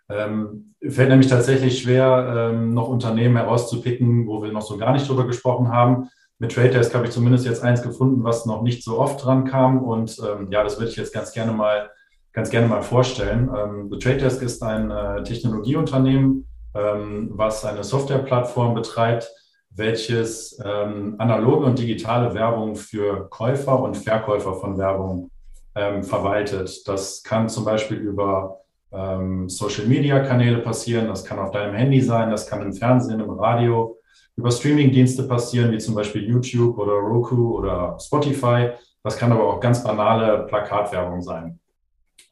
Ähm, 0.08 0.76
fällt 0.88 1.10
nämlich 1.10 1.30
tatsächlich 1.30 1.82
schwer, 1.82 2.52
ähm, 2.54 2.76
noch 2.76 2.88
Unternehmen 2.88 3.38
herauszupicken, 3.38 4.28
wo 4.28 4.44
wir 4.44 4.52
noch 4.52 4.62
so 4.62 4.78
gar 4.78 4.94
nicht 4.94 5.10
drüber 5.10 5.26
gesprochen 5.26 5.70
haben. 5.70 6.10
Mit 6.38 6.54
Trade 6.54 6.70
Desk 6.70 6.94
habe 6.94 7.06
ich 7.06 7.12
zumindest 7.12 7.48
jetzt 7.48 7.64
eins 7.64 7.82
gefunden, 7.82 8.24
was 8.24 8.46
noch 8.46 8.62
nicht 8.62 8.84
so 8.84 9.00
oft 9.00 9.26
dran 9.26 9.46
kam. 9.46 9.84
Und 9.84 10.20
ähm, 10.20 10.52
ja, 10.52 10.64
das 10.64 10.78
würde 10.78 10.92
ich 10.92 10.98
jetzt 10.98 11.14
ganz 11.14 11.32
gerne 11.32 11.52
mal, 11.52 11.90
ganz 12.34 12.52
gerne 12.52 12.68
mal 12.68 12.84
vorstellen. 12.84 13.50
Ähm, 13.58 13.90
The 13.92 13.98
Trade 13.98 14.18
Desk 14.18 14.44
ist 14.44 14.62
ein 14.62 14.92
äh, 14.92 15.24
Technologieunternehmen, 15.24 16.48
ähm, 16.76 17.32
was 17.34 17.66
eine 17.66 17.84
Softwareplattform 17.84 18.76
betreibt, 18.76 19.32
welches 19.76 20.60
ähm, 20.64 21.16
analoge 21.18 21.66
und 21.66 21.78
digitale 21.78 22.34
Werbung 22.34 22.76
für 22.76 23.30
Käufer 23.30 23.82
und 23.82 23.98
Verkäufer 23.98 24.54
von 24.56 24.78
Werbung 24.78 25.30
ähm, 25.76 26.04
verwaltet. 26.04 26.88
Das 26.88 27.22
kann 27.24 27.50
zum 27.50 27.66
Beispiel 27.66 27.98
über 27.98 28.60
ähm, 28.92 29.50
Social-Media-Kanäle 29.50 30.60
passieren, 30.60 31.08
das 31.08 31.26
kann 31.26 31.40
auf 31.40 31.52
deinem 31.52 31.76
Handy 31.76 32.02
sein, 32.02 32.32
das 32.32 32.48
kann 32.48 32.62
im 32.62 32.74
Fernsehen, 32.74 33.20
im 33.20 33.30
Radio, 33.32 33.98
über 34.38 34.52
Streaming-Dienste 34.52 35.24
passieren, 35.24 35.72
wie 35.72 35.78
zum 35.78 35.96
Beispiel 35.96 36.24
YouTube 36.24 36.78
oder 36.78 36.94
Roku 36.94 37.58
oder 37.58 37.98
Spotify. 38.00 38.70
Das 39.04 39.18
kann 39.18 39.32
aber 39.32 39.44
auch 39.44 39.60
ganz 39.60 39.84
banale 39.84 40.46
Plakatwerbung 40.48 41.22
sein. 41.22 41.60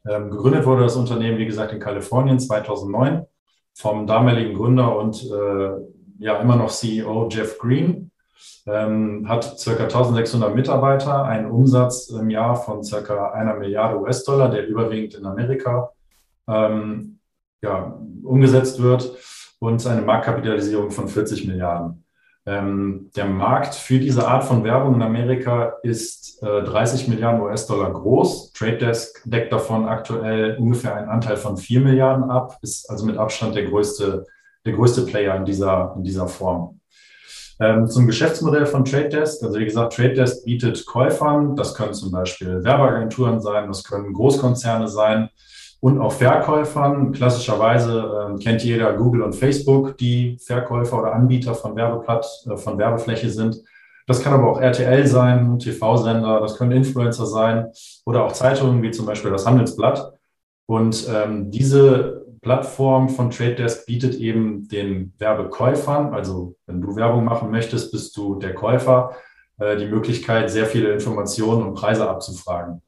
Ähm, 0.08 0.30
gegründet 0.30 0.66
wurde 0.66 0.82
das 0.82 0.96
Unternehmen, 0.96 1.38
wie 1.38 1.46
gesagt, 1.46 1.72
in 1.72 1.80
Kalifornien 1.80 2.38
2009 2.38 3.26
vom 3.74 4.06
damaligen 4.06 4.54
Gründer 4.54 4.96
und 4.98 5.24
äh, 5.24 5.70
ja 6.18 6.38
immer 6.38 6.56
noch 6.56 6.70
CEO 6.70 7.28
Jeff 7.30 7.58
Green 7.58 8.10
ähm, 8.66 9.28
hat 9.28 9.58
circa 9.58 9.84
1600 9.84 10.54
Mitarbeiter, 10.54 11.24
einen 11.24 11.50
Umsatz 11.50 12.08
im 12.08 12.30
Jahr 12.30 12.56
von 12.56 12.82
circa 12.82 13.32
einer 13.32 13.54
Milliarde 13.54 14.00
US-Dollar, 14.00 14.50
der 14.50 14.66
überwiegend 14.66 15.14
in 15.14 15.26
Amerika 15.26 15.90
ähm, 16.48 17.18
ja, 17.62 17.98
umgesetzt 18.22 18.82
wird 18.82 19.16
und 19.58 19.86
eine 19.86 20.02
Marktkapitalisierung 20.02 20.90
von 20.90 21.08
40 21.08 21.46
Milliarden. 21.46 22.04
Ähm, 22.46 23.10
der 23.16 23.24
Markt 23.24 23.74
für 23.74 23.98
diese 23.98 24.28
Art 24.28 24.44
von 24.44 24.64
Werbung 24.64 24.96
in 24.96 25.02
Amerika 25.02 25.76
ist 25.82 26.42
äh, 26.42 26.62
30 26.62 27.08
Milliarden 27.08 27.40
US-Dollar 27.40 27.90
groß. 27.90 28.52
Trade 28.52 28.76
Desk 28.76 29.22
deckt 29.24 29.50
davon 29.50 29.88
aktuell 29.88 30.56
ungefähr 30.58 30.94
einen 30.94 31.08
Anteil 31.08 31.38
von 31.38 31.56
4 31.56 31.80
Milliarden 31.80 32.30
ab, 32.30 32.58
ist 32.60 32.90
also 32.90 33.06
mit 33.06 33.16
Abstand 33.16 33.56
der 33.56 33.64
größte, 33.64 34.26
der 34.64 34.72
größte 34.72 35.02
Player 35.02 35.36
in 35.36 35.44
dieser, 35.44 35.94
in 35.96 36.04
dieser 36.04 36.28
Form. 36.28 36.80
Ähm, 37.60 37.86
zum 37.86 38.06
Geschäftsmodell 38.06 38.66
von 38.66 38.84
Trade 38.84 39.10
Desk. 39.10 39.42
Also 39.42 39.58
wie 39.58 39.64
gesagt, 39.64 39.94
Trade 39.94 40.14
Desk 40.14 40.44
bietet 40.44 40.84
Käufern, 40.86 41.54
das 41.54 41.74
können 41.74 41.94
zum 41.94 42.10
Beispiel 42.10 42.64
Werbeagenturen 42.64 43.40
sein, 43.40 43.68
das 43.68 43.84
können 43.84 44.12
Großkonzerne 44.12 44.88
sein, 44.88 45.30
und 45.84 46.00
auch 46.00 46.12
Verkäufern. 46.12 47.12
Klassischerweise 47.12 48.32
äh, 48.38 48.42
kennt 48.42 48.64
jeder 48.64 48.94
Google 48.94 49.20
und 49.20 49.34
Facebook, 49.34 49.98
die 49.98 50.38
Verkäufer 50.38 50.98
oder 50.98 51.12
Anbieter 51.12 51.54
von 51.54 51.76
Werbeblatt, 51.76 52.26
äh, 52.46 52.56
von 52.56 52.78
Werbefläche 52.78 53.28
sind. 53.28 53.60
Das 54.06 54.22
kann 54.22 54.32
aber 54.32 54.50
auch 54.50 54.60
RTL 54.60 55.06
sein, 55.06 55.58
TV-Sender, 55.58 56.40
das 56.40 56.56
können 56.56 56.72
Influencer 56.72 57.26
sein 57.26 57.66
oder 58.06 58.24
auch 58.24 58.32
Zeitungen 58.32 58.82
wie 58.82 58.92
zum 58.92 59.04
Beispiel 59.04 59.30
das 59.30 59.46
Handelsblatt. 59.46 60.14
Und 60.66 61.06
ähm, 61.14 61.50
diese 61.50 62.23
Plattform 62.44 63.08
von 63.08 63.30
Trade 63.30 63.56
Desk 63.56 63.86
bietet 63.86 64.14
eben 64.16 64.68
den 64.68 65.14
Werbekäufern, 65.18 66.12
also 66.12 66.54
wenn 66.66 66.80
du 66.80 66.94
Werbung 66.94 67.24
machen 67.24 67.50
möchtest, 67.50 67.90
bist 67.90 68.16
du 68.16 68.36
der 68.38 68.54
Käufer, 68.54 69.16
äh, 69.58 69.76
die 69.76 69.86
Möglichkeit, 69.86 70.50
sehr 70.50 70.66
viele 70.66 70.92
Informationen 70.92 71.66
und 71.66 71.74
Preise 71.74 72.08
abzufragen 72.08 72.82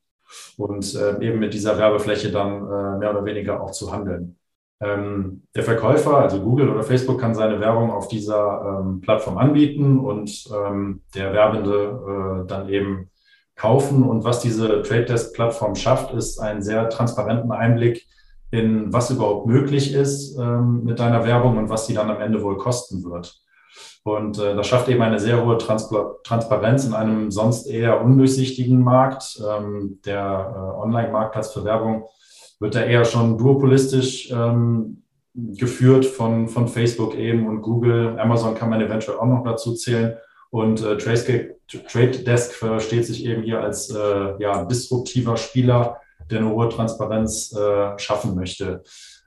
und 0.58 0.94
äh, 0.94 1.26
eben 1.26 1.38
mit 1.38 1.54
dieser 1.54 1.78
Werbefläche 1.78 2.30
dann 2.30 2.52
äh, 2.52 2.98
mehr 2.98 3.10
oder 3.10 3.24
weniger 3.24 3.62
auch 3.62 3.70
zu 3.70 3.90
handeln. 3.90 4.36
Ähm, 4.78 5.44
der 5.54 5.62
Verkäufer, 5.62 6.18
also 6.18 6.38
Google 6.42 6.68
oder 6.68 6.82
Facebook, 6.82 7.18
kann 7.18 7.34
seine 7.34 7.58
Werbung 7.58 7.90
auf 7.90 8.08
dieser 8.08 8.82
ähm, 8.84 9.00
Plattform 9.00 9.38
anbieten 9.38 9.98
und 9.98 10.50
ähm, 10.54 11.00
der 11.14 11.32
Werbende 11.32 12.44
dann 12.46 12.68
eben 12.68 13.10
kaufen. 13.54 14.02
Und 14.02 14.22
was 14.22 14.40
diese 14.40 14.82
Trade 14.82 15.06
Desk 15.06 15.34
Plattform 15.34 15.74
schafft, 15.74 16.12
ist 16.12 16.38
einen 16.38 16.62
sehr 16.62 16.90
transparenten 16.90 17.52
Einblick 17.52 18.06
in 18.56 18.92
was 18.92 19.10
überhaupt 19.10 19.46
möglich 19.46 19.92
ist 19.92 20.38
ähm, 20.38 20.84
mit 20.84 20.98
deiner 20.98 21.24
Werbung 21.24 21.58
und 21.58 21.68
was 21.68 21.86
sie 21.86 21.94
dann 21.94 22.10
am 22.10 22.20
Ende 22.20 22.42
wohl 22.42 22.56
kosten 22.56 23.04
wird. 23.04 23.40
Und 24.04 24.38
äh, 24.38 24.54
das 24.54 24.66
schafft 24.68 24.88
eben 24.88 25.02
eine 25.02 25.18
sehr 25.18 25.44
hohe 25.44 25.58
Transpar 25.58 26.16
Transparenz 26.22 26.84
in 26.84 26.94
einem 26.94 27.30
sonst 27.30 27.66
eher 27.66 28.00
undurchsichtigen 28.02 28.80
Markt. 28.82 29.40
Ähm, 29.44 29.98
der 30.06 30.54
äh, 30.54 30.82
Online-Marktplatz 30.82 31.52
für 31.52 31.64
Werbung 31.64 32.06
wird 32.60 32.74
da 32.74 32.82
eher 32.82 33.04
schon 33.04 33.36
duopolistisch 33.36 34.30
ähm, 34.30 35.02
geführt 35.34 36.06
von, 36.06 36.48
von 36.48 36.68
Facebook 36.68 37.14
eben 37.14 37.46
und 37.46 37.62
Google. 37.62 38.18
Amazon 38.18 38.54
kann 38.54 38.70
man 38.70 38.80
eventuell 38.80 39.18
auch 39.18 39.26
noch 39.26 39.44
dazu 39.44 39.74
zählen. 39.74 40.16
Und 40.50 40.82
äh, 40.82 40.96
Trade 40.96 42.18
Desk 42.24 42.52
versteht 42.52 43.04
sich 43.04 43.26
eben 43.26 43.42
hier 43.42 43.60
als 43.60 43.90
äh, 43.90 44.40
ja, 44.40 44.64
disruptiver 44.64 45.36
Spieler, 45.36 46.00
der 46.30 46.40
eine 46.40 46.50
hohe 46.50 46.68
Transparenz 46.68 47.54
äh, 47.56 47.98
schaffen 47.98 48.34
möchte. 48.34 48.82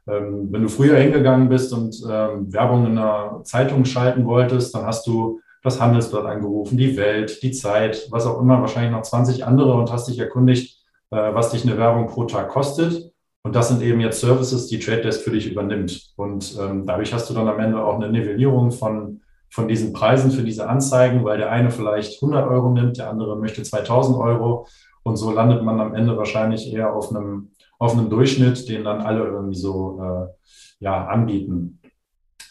Ähm, 0.08 0.48
wenn 0.51 0.63
du 0.63 0.70
früher 0.70 0.98
hingegangen 0.98 1.50
bist 1.50 1.74
und 1.74 1.96
ähm, 2.10 2.51
Werbung 2.51 2.86
in 2.86 2.98
einer 2.98 3.41
Zeitung 3.44 3.86
schalten 3.86 4.25
wolltest, 4.25 4.74
dann 4.74 4.86
hast 4.86 5.06
du 5.08 5.39
das 5.62 5.79
Handelsblatt 5.79 6.25
angerufen, 6.25 6.77
die 6.77 6.96
Welt, 6.98 7.44
die 7.44 7.51
Zeit, 7.51 8.08
was 8.12 8.25
auch 8.25 8.39
immer, 8.39 8.62
wahrscheinlich 8.62 8.91
noch 8.91 9.01
20 9.01 9.46
andere 9.46 9.74
und 9.74 9.91
hast 9.91 10.08
dich 10.08 10.18
erkundigt, 10.20 10.77
äh, 11.12 11.34
was 11.34 11.51
dich 11.51 11.63
eine 11.63 11.77
Werbung 11.77 12.08
pro 12.08 12.24
Tag 12.25 12.50
kostet. 12.50 13.12
Und 13.44 13.56
das 13.56 13.70
sind 13.70 13.82
eben 13.82 14.00
jetzt 14.01 14.20
Services, 14.20 14.68
die 14.68 14.79
Trade 14.79 15.01
Desk 15.01 15.22
für 15.22 15.32
dich 15.32 15.50
übernimmt. 15.50 16.13
Und 16.15 16.58
ähm, 16.60 16.86
dadurch 16.86 17.13
hast 17.13 17.29
du 17.29 17.34
dann 17.34 17.48
am 17.48 17.60
Ende 17.60 17.84
auch 17.84 17.96
eine 17.96 18.10
Nivellierung 18.10 18.72
von, 18.72 19.22
von 19.50 19.68
diesen 19.68 19.94
Preisen 19.94 20.32
für 20.32 20.44
diese 20.44 20.68
Anzeigen, 20.68 21.24
weil 21.24 21.38
der 21.38 21.51
eine 21.51 21.72
vielleicht 21.72 22.22
100 22.22 22.50
Euro 22.50 22.72
nimmt, 22.72 22.98
der 22.98 23.10
andere 23.10 23.38
möchte 23.38 23.63
2000 23.63 24.18
Euro. 24.18 24.68
Und 25.10 25.18
so 25.18 25.32
landet 25.32 25.63
man 25.63 25.80
am 25.82 25.94
Ende 25.94 26.16
wahrscheinlich 26.18 26.72
eher 26.74 26.94
auf 26.96 27.10
einem 27.13 27.50
auf 27.80 27.94
einem 27.94 28.10
Durchschnitt, 28.10 28.68
den 28.70 28.84
dann 28.84 29.01
alle 29.01 29.25
irgendwie 29.25 29.56
so 29.56 30.00
äh, 30.01 30.84
ja, 30.84 31.08
anbieten. 31.08 31.80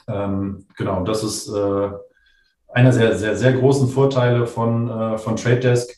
Ähm, 0.09 0.65
genau, 0.77 1.05
das 1.05 1.23
ist 1.23 1.49
äh, 1.49 1.91
einer 2.69 2.93
sehr, 2.93 3.17
sehr, 3.17 3.37
sehr 3.37 3.53
großen 3.53 3.89
Vorteile 3.89 4.47
von, 4.47 4.89
äh, 4.89 5.19
von 5.19 5.37
Trade 5.37 5.61
Desk. 5.61 5.95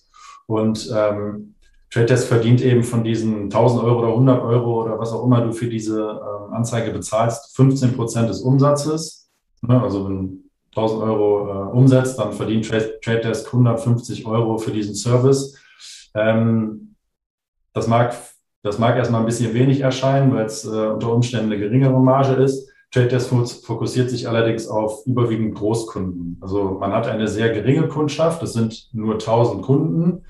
Und 0.47 0.91
ähm, 0.95 1.55
Trade 1.91 2.07
Desk 2.07 2.27
verdient 2.27 2.61
eben 2.61 2.83
von 2.83 3.05
diesen 3.05 3.45
1000 3.45 3.85
Euro 3.85 4.01
oder 4.01 4.09
100 4.09 4.43
Euro 4.43 4.83
oder 4.83 4.99
was 4.99 5.13
auch 5.13 5.25
immer 5.25 5.41
du 5.43 5.53
für 5.53 5.69
diese 5.69 6.01
äh, 6.01 6.55
Anzeige 6.55 6.91
bezahlst, 6.91 7.55
15 7.57 7.95
Prozent 7.95 8.29
des 8.29 8.41
Umsatzes. 8.41 9.31
Ne? 9.63 9.81
Also 9.81 10.09
wenn 10.09 10.51
1000 10.75 11.03
Euro 11.03 11.49
äh, 11.49 11.77
umsetzt, 11.77 12.19
dann 12.19 12.33
verdient 12.33 12.69
Trade, 12.69 12.99
Trade 13.01 13.21
Desk 13.21 13.47
150 13.47 14.27
Euro 14.27 14.59
für 14.59 14.73
diesen 14.73 14.97
Service. 14.97 15.57
Ähm, 16.15 16.97
das 17.73 17.87
mag 17.87 18.15
das 18.63 18.79
mag 18.79 18.97
erstmal 18.97 19.21
ein 19.21 19.27
bisschen 19.27 19.55
wenig 19.55 19.81
erscheinen, 19.81 20.35
weil 20.35 20.45
es 20.45 20.65
äh, 20.65 20.69
unter 20.69 21.13
Umständen 21.13 21.47
eine 21.47 21.59
geringere 21.59 21.99
Marge 21.99 22.35
ist. 22.35 22.69
Trade 22.93 23.09
Desk 23.09 23.31
fokussiert 23.65 24.11
sich 24.11 24.29
allerdings 24.29 24.67
auf 24.67 25.07
überwiegend 25.07 25.55
Großkunden. 25.55 26.39
Also 26.41 26.77
man 26.81 26.93
hat 26.93 27.07
eine 27.07 27.29
sehr 27.29 27.51
geringe 27.51 27.87
Kundschaft, 27.87 28.43
das 28.43 28.53
sind 28.53 28.89
nur 28.93 29.15
1000 29.15 29.63
Kunden. 29.63 30.25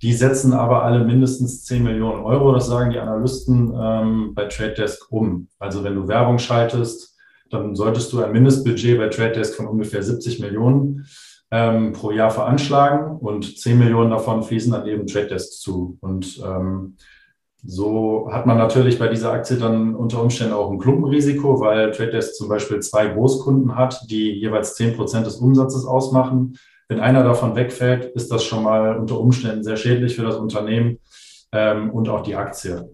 Die 0.00 0.12
setzen 0.12 0.54
aber 0.54 0.84
alle 0.84 1.04
mindestens 1.04 1.64
10 1.64 1.82
Millionen 1.82 2.22
Euro, 2.22 2.52
das 2.52 2.66
sagen 2.66 2.92
die 2.92 2.98
Analysten 2.98 3.72
ähm, 3.78 4.32
bei 4.34 4.46
Trade 4.46 4.74
Desk 4.74 5.04
um. 5.10 5.48
Also 5.58 5.84
wenn 5.84 5.96
du 5.96 6.08
Werbung 6.08 6.38
schaltest, 6.38 7.14
dann 7.50 7.74
solltest 7.74 8.12
du 8.12 8.22
ein 8.22 8.32
Mindestbudget 8.32 8.98
bei 8.98 9.08
Trade 9.08 9.32
Desk 9.32 9.54
von 9.54 9.66
ungefähr 9.66 10.02
70 10.02 10.40
Millionen 10.40 11.06
ähm, 11.50 11.92
pro 11.92 12.10
Jahr 12.10 12.30
veranschlagen 12.30 13.16
und 13.16 13.58
10 13.58 13.78
Millionen 13.78 14.10
davon 14.10 14.42
fließen 14.42 14.72
dann 14.72 14.86
eben 14.86 15.06
Trade 15.06 15.28
Desk 15.28 15.52
zu. 15.60 15.96
Und 16.00 16.42
ähm, 16.44 16.96
so 17.64 18.28
hat 18.30 18.46
man 18.46 18.58
natürlich 18.58 18.98
bei 18.98 19.08
dieser 19.08 19.32
Aktie 19.32 19.56
dann 19.56 19.94
unter 19.94 20.22
Umständen 20.22 20.52
auch 20.52 20.70
ein 20.70 20.78
Klumpenrisiko, 20.78 21.60
weil 21.60 21.90
Trade 21.90 22.12
Desk 22.12 22.34
zum 22.34 22.48
Beispiel 22.48 22.80
zwei 22.80 23.08
Großkunden 23.08 23.76
hat, 23.76 24.10
die 24.10 24.32
jeweils 24.32 24.74
zehn 24.74 24.94
Prozent 24.94 25.26
des 25.26 25.36
Umsatzes 25.36 25.84
ausmachen. 25.84 26.56
Wenn 26.88 27.00
einer 27.00 27.22
davon 27.22 27.56
wegfällt, 27.56 28.06
ist 28.14 28.30
das 28.30 28.44
schon 28.44 28.62
mal 28.62 28.96
unter 28.96 29.18
Umständen 29.20 29.62
sehr 29.62 29.76
schädlich 29.76 30.16
für 30.16 30.22
das 30.22 30.36
Unternehmen 30.36 30.98
ähm, 31.52 31.90
und 31.90 32.08
auch 32.08 32.22
die 32.22 32.36
Aktie. 32.36 32.88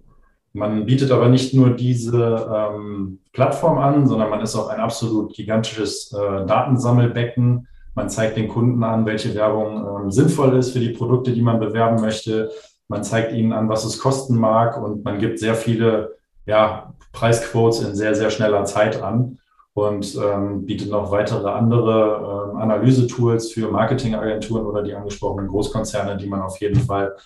Man 0.52 0.86
bietet 0.86 1.10
aber 1.10 1.28
nicht 1.28 1.52
nur 1.52 1.70
diese 1.70 2.70
ähm, 2.72 3.18
Plattform 3.32 3.78
an, 3.78 4.06
sondern 4.06 4.30
man 4.30 4.40
ist 4.40 4.54
auch 4.54 4.68
ein 4.68 4.80
absolut 4.80 5.34
gigantisches 5.34 6.12
äh, 6.12 6.46
Datensammelbecken. 6.46 7.66
Man 7.94 8.10
zeigt 8.10 8.36
den 8.36 8.48
Kunden 8.48 8.82
an, 8.82 9.06
welche 9.06 9.34
Werbung 9.34 10.04
ähm, 10.04 10.10
sinnvoll 10.10 10.56
ist 10.56 10.72
für 10.72 10.80
die 10.80 10.90
Produkte, 10.90 11.32
die 11.32 11.42
man 11.42 11.60
bewerben 11.60 12.00
möchte. 12.00 12.50
Man 12.88 13.04
zeigt 13.04 13.32
ihnen 13.32 13.52
an, 13.52 13.68
was 13.68 13.84
es 13.84 13.98
kosten 13.98 14.36
mag 14.36 14.80
und 14.82 15.04
man 15.04 15.18
gibt 15.18 15.38
sehr 15.38 15.54
viele 15.54 16.16
ja, 16.46 16.92
Preisquotes 17.12 17.82
in 17.82 17.94
sehr, 17.94 18.14
sehr 18.14 18.30
schneller 18.30 18.64
Zeit 18.64 19.02
an 19.02 19.38
und 19.74 20.16
ähm, 20.16 20.66
bietet 20.66 20.90
noch 20.90 21.10
weitere 21.10 21.48
andere 21.50 22.50
ähm, 22.52 22.56
Analysetools 22.58 23.52
für 23.52 23.70
Marketingagenturen 23.70 24.66
oder 24.66 24.82
die 24.82 24.94
angesprochenen 24.94 25.48
Großkonzerne, 25.48 26.16
die 26.16 26.28
man 26.28 26.42
auf 26.42 26.60
jeden 26.60 26.80
Fall 26.80 27.16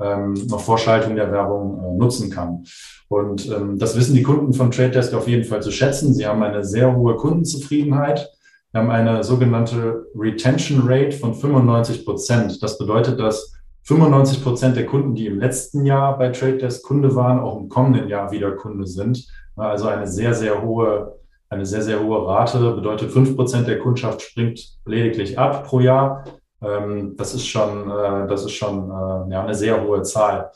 ähm, 0.00 0.34
noch 0.48 0.60
vor 0.60 0.78
Schaltung 0.78 1.16
der 1.16 1.32
Werbung 1.32 1.82
äh, 1.82 1.96
nutzen 1.96 2.30
kann. 2.30 2.64
Und 3.08 3.50
ähm, 3.50 3.78
das 3.78 3.96
wissen 3.96 4.14
die 4.14 4.22
Kunden 4.22 4.52
von 4.52 4.70
Trade 4.70 4.90
Desk 4.90 5.14
auf 5.14 5.26
jeden 5.26 5.44
Fall 5.44 5.62
zu 5.62 5.72
schätzen. 5.72 6.14
Sie 6.14 6.26
haben 6.26 6.42
eine 6.42 6.64
sehr 6.64 6.94
hohe 6.94 7.16
Kundenzufriedenheit. 7.16 8.30
Wir 8.76 8.82
haben 8.82 8.90
eine 8.90 9.24
sogenannte 9.24 10.06
Retention 10.14 10.82
Rate 10.84 11.16
von 11.16 11.32
95 11.32 12.04
Prozent. 12.04 12.62
Das 12.62 12.76
bedeutet, 12.76 13.18
dass 13.18 13.54
95 13.84 14.44
Prozent 14.44 14.76
der 14.76 14.84
Kunden, 14.84 15.14
die 15.14 15.28
im 15.28 15.40
letzten 15.40 15.86
Jahr 15.86 16.18
bei 16.18 16.28
Trade 16.28 16.58
Desk 16.58 16.84
Kunde 16.84 17.16
waren, 17.16 17.40
auch 17.40 17.58
im 17.58 17.70
kommenden 17.70 18.06
Jahr 18.06 18.30
wieder 18.32 18.52
Kunde 18.52 18.86
sind. 18.86 19.26
Also 19.56 19.88
eine 19.88 20.06
sehr, 20.06 20.34
sehr 20.34 20.60
hohe, 20.60 21.16
eine 21.48 21.64
sehr, 21.64 21.80
sehr 21.80 22.00
hohe 22.04 22.28
Rate 22.28 22.58
bedeutet, 22.74 23.10
fünf 23.12 23.34
Prozent 23.34 23.66
der 23.66 23.78
Kundschaft 23.78 24.20
springt 24.20 24.60
lediglich 24.84 25.38
ab 25.38 25.66
pro 25.66 25.80
Jahr. 25.80 26.24
Ähm, 26.60 27.14
das 27.16 27.32
ist 27.32 27.46
schon, 27.46 27.90
äh, 27.90 28.28
das 28.28 28.44
ist 28.44 28.52
schon 28.52 28.90
äh, 28.90 29.32
ja, 29.32 29.42
eine 29.42 29.54
sehr 29.54 29.82
hohe 29.82 30.02
Zahl. 30.02 30.50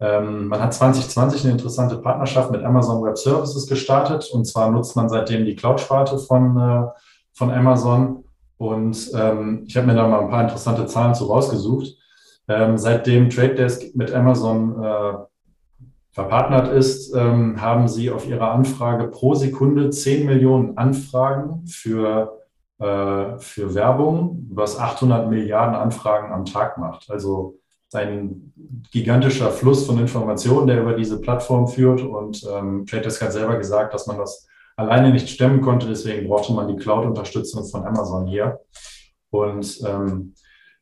Ähm, 0.00 0.48
man 0.48 0.62
hat 0.62 0.72
2020 0.72 1.44
eine 1.44 1.52
interessante 1.52 1.98
Partnerschaft 1.98 2.50
mit 2.50 2.64
Amazon 2.64 3.04
Web 3.04 3.18
Services 3.18 3.66
gestartet. 3.66 4.30
Und 4.32 4.46
zwar 4.46 4.70
nutzt 4.70 4.96
man 4.96 5.10
seitdem 5.10 5.44
die 5.44 5.56
Cloud-Sparte 5.56 6.16
von, 6.16 6.56
äh, 6.56 6.86
von 7.36 7.50
Amazon. 7.50 8.24
Und 8.56 9.10
ähm, 9.14 9.64
ich 9.66 9.76
habe 9.76 9.86
mir 9.86 9.94
da 9.94 10.08
mal 10.08 10.20
ein 10.20 10.30
paar 10.30 10.42
interessante 10.42 10.86
Zahlen 10.86 11.14
zu 11.14 11.26
rausgesucht. 11.26 11.96
Ähm, 12.48 12.78
seitdem 12.78 13.28
Trade 13.28 13.54
Desk 13.54 13.94
mit 13.94 14.12
Amazon 14.12 14.82
äh, 14.82 15.12
verpartnert 16.12 16.72
ist, 16.72 17.14
ähm, 17.14 17.60
haben 17.60 17.88
sie 17.88 18.10
auf 18.10 18.26
ihrer 18.26 18.52
Anfrage 18.52 19.08
pro 19.08 19.34
Sekunde 19.34 19.90
10 19.90 20.24
Millionen 20.24 20.78
Anfragen 20.78 21.66
für, 21.66 22.40
äh, 22.78 23.38
für 23.38 23.74
Werbung, 23.74 24.46
was 24.50 24.78
800 24.78 25.28
Milliarden 25.28 25.74
Anfragen 25.74 26.32
am 26.32 26.46
Tag 26.46 26.78
macht. 26.78 27.10
Also 27.10 27.58
ein 27.92 28.52
gigantischer 28.90 29.50
Fluss 29.50 29.86
von 29.86 29.98
Informationen, 29.98 30.66
der 30.66 30.80
über 30.80 30.94
diese 30.94 31.20
Plattform 31.20 31.68
führt. 31.68 32.00
Und 32.00 32.42
ähm, 32.50 32.86
Trade 32.86 33.02
Desk 33.02 33.20
hat 33.20 33.32
selber 33.32 33.56
gesagt, 33.56 33.92
dass 33.92 34.06
man 34.06 34.16
das 34.16 34.46
alleine 34.76 35.10
nicht 35.10 35.28
stemmen 35.28 35.60
konnte. 35.60 35.88
Deswegen 35.88 36.28
brauchte 36.28 36.52
man 36.52 36.68
die 36.68 36.76
Cloud-Unterstützung 36.76 37.64
von 37.64 37.84
Amazon 37.84 38.26
hier. 38.26 38.60
Und 39.30 39.80
ähm, 39.86 40.34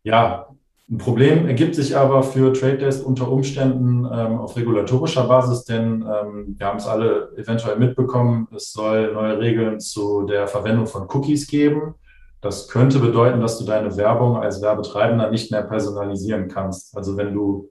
ja, 0.02 0.48
ein 0.90 0.98
Problem 0.98 1.48
ergibt 1.48 1.74
sich 1.74 1.96
aber 1.96 2.22
für 2.22 2.52
Trade 2.52 2.76
Desk 2.76 3.06
unter 3.06 3.30
Umständen 3.30 4.04
ähm, 4.04 4.38
auf 4.38 4.54
regulatorischer 4.54 5.24
Basis, 5.24 5.64
denn 5.64 6.02
ähm, 6.02 6.56
wir 6.58 6.66
haben 6.66 6.76
es 6.76 6.86
alle 6.86 7.32
eventuell 7.38 7.78
mitbekommen, 7.78 8.48
es 8.54 8.70
soll 8.72 9.14
neue 9.14 9.38
Regeln 9.38 9.80
zu 9.80 10.26
der 10.26 10.46
Verwendung 10.46 10.86
von 10.86 11.08
Cookies 11.08 11.46
geben. 11.46 11.94
Das 12.42 12.68
könnte 12.68 12.98
bedeuten, 12.98 13.40
dass 13.40 13.58
du 13.58 13.64
deine 13.64 13.96
Werbung 13.96 14.36
als 14.36 14.60
Werbetreibender 14.60 15.30
nicht 15.30 15.50
mehr 15.50 15.62
personalisieren 15.62 16.48
kannst. 16.48 16.94
Also 16.94 17.16
wenn 17.16 17.32
du 17.32 17.70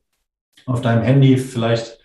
auf 0.66 0.82
deinem 0.82 1.04
Handy 1.04 1.38
vielleicht 1.38 2.00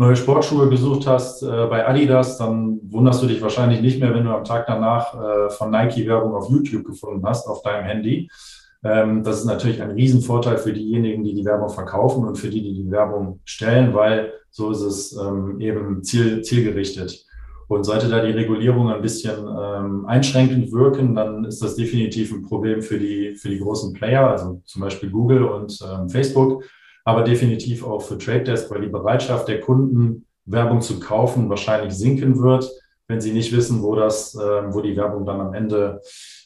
neue 0.00 0.16
Sportschuhe 0.16 0.68
gesucht 0.68 1.06
hast 1.06 1.42
äh, 1.42 1.66
bei 1.66 1.86
Adidas, 1.86 2.38
dann 2.38 2.80
wunderst 2.90 3.22
du 3.22 3.26
dich 3.26 3.40
wahrscheinlich 3.42 3.80
nicht 3.80 4.00
mehr, 4.00 4.14
wenn 4.14 4.24
du 4.24 4.30
am 4.30 4.44
Tag 4.44 4.66
danach 4.66 5.14
äh, 5.14 5.50
von 5.50 5.70
Nike 5.70 6.06
Werbung 6.06 6.34
auf 6.34 6.50
YouTube 6.50 6.84
gefunden 6.84 7.24
hast 7.26 7.46
auf 7.46 7.62
deinem 7.62 7.84
Handy 7.84 8.28
ähm, 8.82 9.22
das 9.22 9.40
ist 9.40 9.44
natürlich 9.44 9.82
ein 9.82 9.90
Riesenvorteil 9.90 10.56
für 10.56 10.72
diejenigen, 10.72 11.22
die 11.22 11.34
die 11.34 11.44
Werbung 11.44 11.68
verkaufen 11.68 12.24
und 12.24 12.36
für 12.36 12.48
die, 12.48 12.62
die 12.62 12.74
die 12.74 12.90
Werbung 12.90 13.40
stellen, 13.44 13.94
weil 13.94 14.32
so 14.50 14.70
ist 14.70 14.80
es 14.80 15.16
ähm, 15.16 15.60
eben 15.60 16.02
ziel, 16.02 16.42
zielgerichtet. 16.42 17.26
Und 17.68 17.84
sollte 17.84 18.08
da 18.08 18.24
die 18.24 18.32
Regulierung 18.32 18.90
ein 18.90 19.02
bisschen 19.02 19.46
ähm, 19.46 20.04
einschränkend 20.06 20.72
wirken, 20.72 21.14
dann 21.14 21.44
ist 21.44 21.62
das 21.62 21.76
definitiv 21.76 22.32
ein 22.32 22.42
Problem 22.42 22.82
für 22.82 22.98
die, 22.98 23.36
für 23.36 23.48
die 23.48 23.60
großen 23.60 23.92
Player, 23.92 24.28
also 24.28 24.60
zum 24.64 24.82
Beispiel 24.82 25.10
Google 25.10 25.44
und 25.44 25.78
ähm, 25.88 26.08
Facebook, 26.08 26.64
aber 27.04 27.22
definitiv 27.22 27.84
auch 27.84 28.02
für 28.02 28.18
Trade 28.18 28.44
Desk, 28.44 28.70
weil 28.70 28.82
die 28.82 28.88
Bereitschaft 28.88 29.48
der 29.48 29.60
Kunden, 29.60 30.26
Werbung 30.44 30.80
zu 30.80 30.98
kaufen, 31.00 31.48
wahrscheinlich 31.48 31.94
sinken 31.94 32.42
wird, 32.42 32.70
wenn 33.08 33.20
sie 33.20 33.32
nicht 33.32 33.54
wissen, 33.54 33.82
wo 33.82 33.94
das, 33.94 34.34
äh, 34.34 34.72
wo 34.72 34.80
die 34.80 34.96
Werbung 34.96 35.26
dann 35.26 35.40
am 35.40 35.54
Ende 35.54 36.00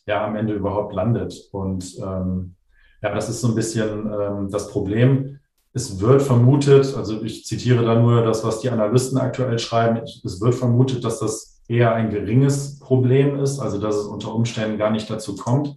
ja 0.07 0.25
am 0.25 0.37
Ende 0.37 0.55
überhaupt 0.55 0.95
landet. 0.95 1.49
Und 1.53 1.97
ähm, 1.99 2.55
ja, 3.03 3.15
das 3.15 3.29
ist 3.29 3.41
so 3.41 3.49
ein 3.49 3.55
bisschen 3.55 4.11
ähm, 4.13 4.49
das 4.51 4.69
Problem. 4.69 5.39
Es 5.73 6.01
wird 6.01 6.23
vermutet, 6.23 6.95
also 6.97 7.23
ich 7.23 7.45
zitiere 7.45 7.85
da 7.85 7.99
nur 8.01 8.23
das, 8.23 8.45
was 8.45 8.61
die 8.61 8.71
Analysten 8.71 9.19
aktuell 9.19 9.59
schreiben, 9.59 10.01
es 10.05 10.41
wird 10.41 10.55
vermutet, 10.55 11.05
dass 11.05 11.19
das 11.19 11.63
eher 11.67 11.95
ein 11.95 12.11
geringes 12.11 12.79
Problem 12.79 13.41
ist, 13.41 13.59
also 13.59 13.79
dass 13.79 13.97
es 13.97 14.07
unter 14.07 14.35
Umständen 14.35 14.79
gar 14.79 14.91
nicht 14.91 15.11
dazu 15.11 15.35
kommt, 15.35 15.77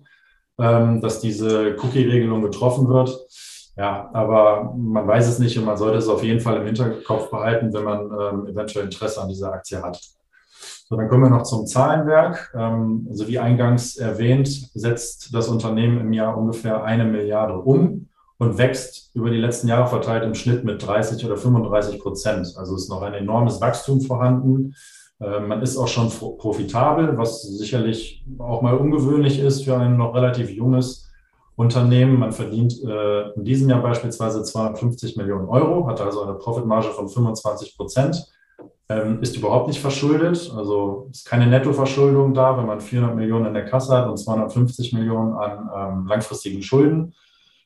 ähm, 0.59 1.01
dass 1.01 1.19
diese 1.19 1.75
Cookie-Regelung 1.77 2.41
getroffen 2.43 2.87
wird. 2.89 3.17
Ja, 3.77 4.09
aber 4.11 4.73
man 4.75 5.07
weiß 5.07 5.27
es 5.27 5.37
nicht 5.37 5.57
und 5.59 5.65
man 5.65 5.77
sollte 5.77 5.99
es 5.99 6.07
auf 6.07 6.23
jeden 6.23 6.39
Fall 6.39 6.57
im 6.57 6.65
Hinterkopf 6.65 7.29
behalten, 7.29 7.71
wenn 7.73 7.83
man 7.83 8.05
ähm, 8.05 8.47
eventuell 8.47 8.85
Interesse 8.85 9.21
an 9.21 9.29
dieser 9.29 9.53
Aktie 9.53 9.81
hat. 9.81 10.01
So, 10.89 10.95
dann 10.95 11.07
kommen 11.09 11.23
wir 11.23 11.29
noch 11.29 11.43
zum 11.43 11.67
Zahlenwerk. 11.67 12.51
Ähm, 12.55 13.05
also 13.07 13.27
wie 13.27 13.37
eingangs 13.37 13.97
erwähnt, 13.97 14.47
setzt 14.73 15.31
das 15.33 15.47
Unternehmen 15.47 15.99
im 15.99 16.11
Jahr 16.11 16.35
ungefähr 16.35 16.83
eine 16.83 17.05
Milliarde 17.05 17.59
um 17.59 18.09
und 18.39 18.57
wächst 18.57 19.11
über 19.13 19.29
die 19.29 19.37
letzten 19.37 19.67
Jahre 19.67 19.87
verteilt 19.87 20.23
im 20.23 20.33
Schnitt 20.33 20.63
mit 20.63 20.85
30 20.85 21.23
oder 21.25 21.37
35 21.37 21.99
Prozent. 21.99 22.55
Also 22.57 22.75
ist 22.75 22.89
noch 22.89 23.03
ein 23.03 23.13
enormes 23.13 23.61
Wachstum 23.61 24.01
vorhanden. 24.01 24.73
Ähm, 25.21 25.49
man 25.49 25.61
ist 25.61 25.77
auch 25.77 25.87
schon 25.87 26.09
profitabel, 26.09 27.15
was 27.17 27.43
sicherlich 27.43 28.25
auch 28.39 28.63
mal 28.63 28.75
ungewöhnlich 28.75 29.39
ist 29.39 29.65
für 29.65 29.77
ein 29.77 29.97
noch 29.97 30.15
relativ 30.15 30.49
junges 30.49 31.06
Unternehmen. 31.57 32.19
Man 32.19 32.31
verdient 32.31 32.81
äh, 32.81 33.31
in 33.31 33.43
diesem 33.43 33.69
Jahr 33.69 33.81
beispielsweise 33.81 34.43
250 34.43 35.17
Millionen 35.17 35.49
Euro, 35.49 35.87
hat 35.87 35.99
also 35.99 36.23
eine 36.23 36.35
Profitmarge 36.35 36.91
von 36.91 37.09
25 37.09 37.75
Prozent 37.75 38.31
ähm, 38.89 39.21
ist 39.21 39.35
überhaupt 39.35 39.67
nicht 39.67 39.81
verschuldet. 39.81 40.51
Also 40.55 41.09
ist 41.11 41.25
keine 41.25 41.47
Nettoverschuldung 41.47 42.33
da, 42.33 42.57
wenn 42.57 42.65
man 42.65 42.79
400 42.79 43.15
Millionen 43.15 43.47
in 43.47 43.53
der 43.53 43.65
Kasse 43.65 43.97
hat 43.97 44.07
und 44.07 44.17
250 44.17 44.93
Millionen 44.93 45.33
an 45.33 45.69
ähm, 45.75 46.07
langfristigen 46.07 46.61
Schulden. 46.61 47.13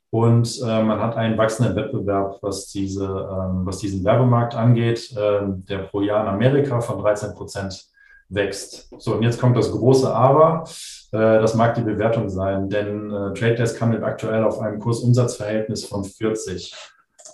Und 0.09 0.59
äh, 0.61 0.83
man 0.83 0.99
hat 0.99 1.15
einen 1.15 1.37
wachsenden 1.37 1.75
Wettbewerb, 1.75 2.39
was, 2.41 2.67
diese, 2.67 3.05
ähm, 3.05 3.65
was 3.65 3.77
diesen 3.77 4.03
Werbemarkt 4.03 4.55
angeht, 4.55 5.15
äh, 5.15 5.41
der 5.69 5.83
pro 5.83 6.01
Jahr 6.01 6.23
in 6.23 6.27
Amerika 6.27 6.81
von 6.81 6.99
13 6.99 7.33
Prozent 7.33 7.85
wächst. 8.27 8.89
So, 8.97 9.13
und 9.13 9.23
jetzt 9.23 9.39
kommt 9.39 9.55
das 9.55 9.71
große 9.71 10.13
Aber. 10.13 10.65
Äh, 11.11 11.17
das 11.17 11.55
mag 11.55 11.75
die 11.75 11.81
Bewertung 11.81 12.29
sein, 12.29 12.69
denn 12.69 13.11
äh, 13.11 13.33
Trade 13.33 13.55
Desk 13.55 13.79
handelt 13.81 14.03
aktuell 14.03 14.43
auf 14.43 14.59
einem 14.59 14.79
Kursumsatzverhältnis 14.79 15.85
von 15.85 16.03
40. 16.03 16.73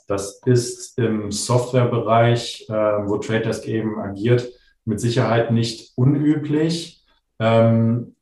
Das 0.08 0.42
ist 0.46 0.98
im 0.98 1.32
Softwarebereich, 1.32 2.68
äh, 2.70 2.74
wo 2.74 3.18
Trade 3.18 3.42
Desk 3.42 3.68
eben 3.68 4.00
agiert, 4.00 4.50
mit 4.86 5.00
Sicherheit 5.00 5.52
nicht 5.52 5.92
unüblich. 5.96 7.04
Ähm, 7.40 8.16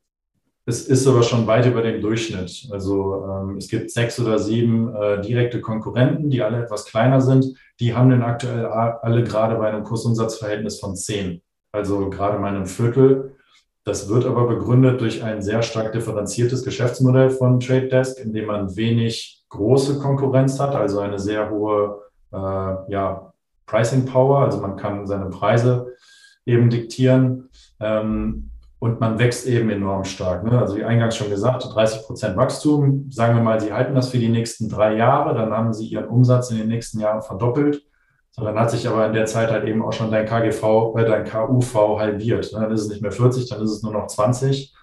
es 0.67 0.87
ist 0.87 1.05
aber 1.05 1.21
schon 1.21 1.45
weit 1.45 1.67
über 1.67 1.83
dem 1.83 2.01
Durchschnitt. 2.01 2.67
Also 2.71 3.23
ähm, 3.23 3.57
es 3.57 3.67
gibt 3.67 3.91
sechs 3.91 4.19
oder 4.19 4.39
sieben 4.39 4.95
äh, 4.95 5.21
direkte 5.21 5.61
Konkurrenten, 5.61 6.31
die 6.31 6.41
alle 6.41 6.63
etwas 6.63 6.85
kleiner 6.85 7.21
sind. 7.21 7.55
Die 7.79 7.93
handeln 7.93 8.23
aktuell 8.23 8.65
alle 8.65 9.23
gerade 9.23 9.55
bei 9.57 9.69
einem 9.69 9.83
Kursumsatzverhältnis 9.83 10.79
von 10.79 10.95
zehn, 10.95 11.41
also 11.71 12.09
gerade 12.09 12.39
mal 12.39 12.55
einem 12.55 12.65
Viertel. 12.65 13.35
Das 13.85 14.09
wird 14.09 14.25
aber 14.25 14.47
begründet 14.47 14.99
durch 14.99 15.23
ein 15.23 15.43
sehr 15.43 15.61
stark 15.61 15.93
differenziertes 15.93 16.63
Geschäftsmodell 16.63 17.29
von 17.29 17.59
Trade 17.59 17.87
Desk, 17.87 18.19
in 18.19 18.33
dem 18.33 18.47
man 18.47 18.75
wenig 18.75 19.45
große 19.49 19.99
Konkurrenz 19.99 20.59
hat, 20.59 20.73
also 20.73 20.99
eine 20.99 21.19
sehr 21.19 21.51
hohe 21.51 22.01
äh, 22.33 22.37
ja, 22.91 23.31
Pricing 23.67 24.05
Power, 24.05 24.39
also 24.39 24.59
man 24.59 24.75
kann 24.75 25.05
seine 25.05 25.27
Preise 25.27 25.93
eben 26.47 26.71
diktieren 26.71 27.49
ähm, 27.79 28.49
und 28.79 28.99
man 28.99 29.19
wächst 29.19 29.45
eben 29.45 29.69
enorm 29.69 30.03
stark. 30.03 30.43
Ne? 30.43 30.59
Also 30.59 30.77
wie 30.77 30.83
eingangs 30.83 31.15
schon 31.15 31.29
gesagt, 31.29 31.67
30 31.71 32.07
Prozent 32.07 32.37
Wachstum. 32.37 33.11
Sagen 33.11 33.35
wir 33.35 33.43
mal, 33.43 33.59
Sie 33.59 33.71
halten 33.71 33.93
das 33.93 34.09
für 34.09 34.17
die 34.17 34.29
nächsten 34.29 34.67
drei 34.67 34.95
Jahre, 34.95 35.35
dann 35.35 35.51
haben 35.51 35.73
Sie 35.73 35.85
Ihren 35.85 36.07
Umsatz 36.07 36.49
in 36.49 36.57
den 36.57 36.69
nächsten 36.69 36.99
Jahren 36.99 37.21
verdoppelt. 37.21 37.83
So, 38.37 38.43
dann 38.43 38.59
hat 38.59 38.69
sich 38.69 38.85
aber 38.85 39.05
in 39.05 39.13
der 39.13 39.27
Zeit 39.27 39.49
halt 39.49 39.65
eben 39.65 39.81
auch 39.81 39.93
schon 39.93 40.11
dein 40.11 40.25
KGV, 40.25 40.93
äh, 40.97 41.05
dein 41.05 41.23
KUV 41.23 41.97
halbiert. 41.97 42.51
Ne? 42.51 42.59
Dann 42.59 42.71
ist 42.71 42.81
es 42.81 42.89
nicht 42.89 43.01
mehr 43.01 43.13
40, 43.13 43.47
dann 43.47 43.61
ist 43.61 43.71
es 43.71 43.81
nur 43.81 43.93
noch 43.93 44.07
20. 44.07 44.75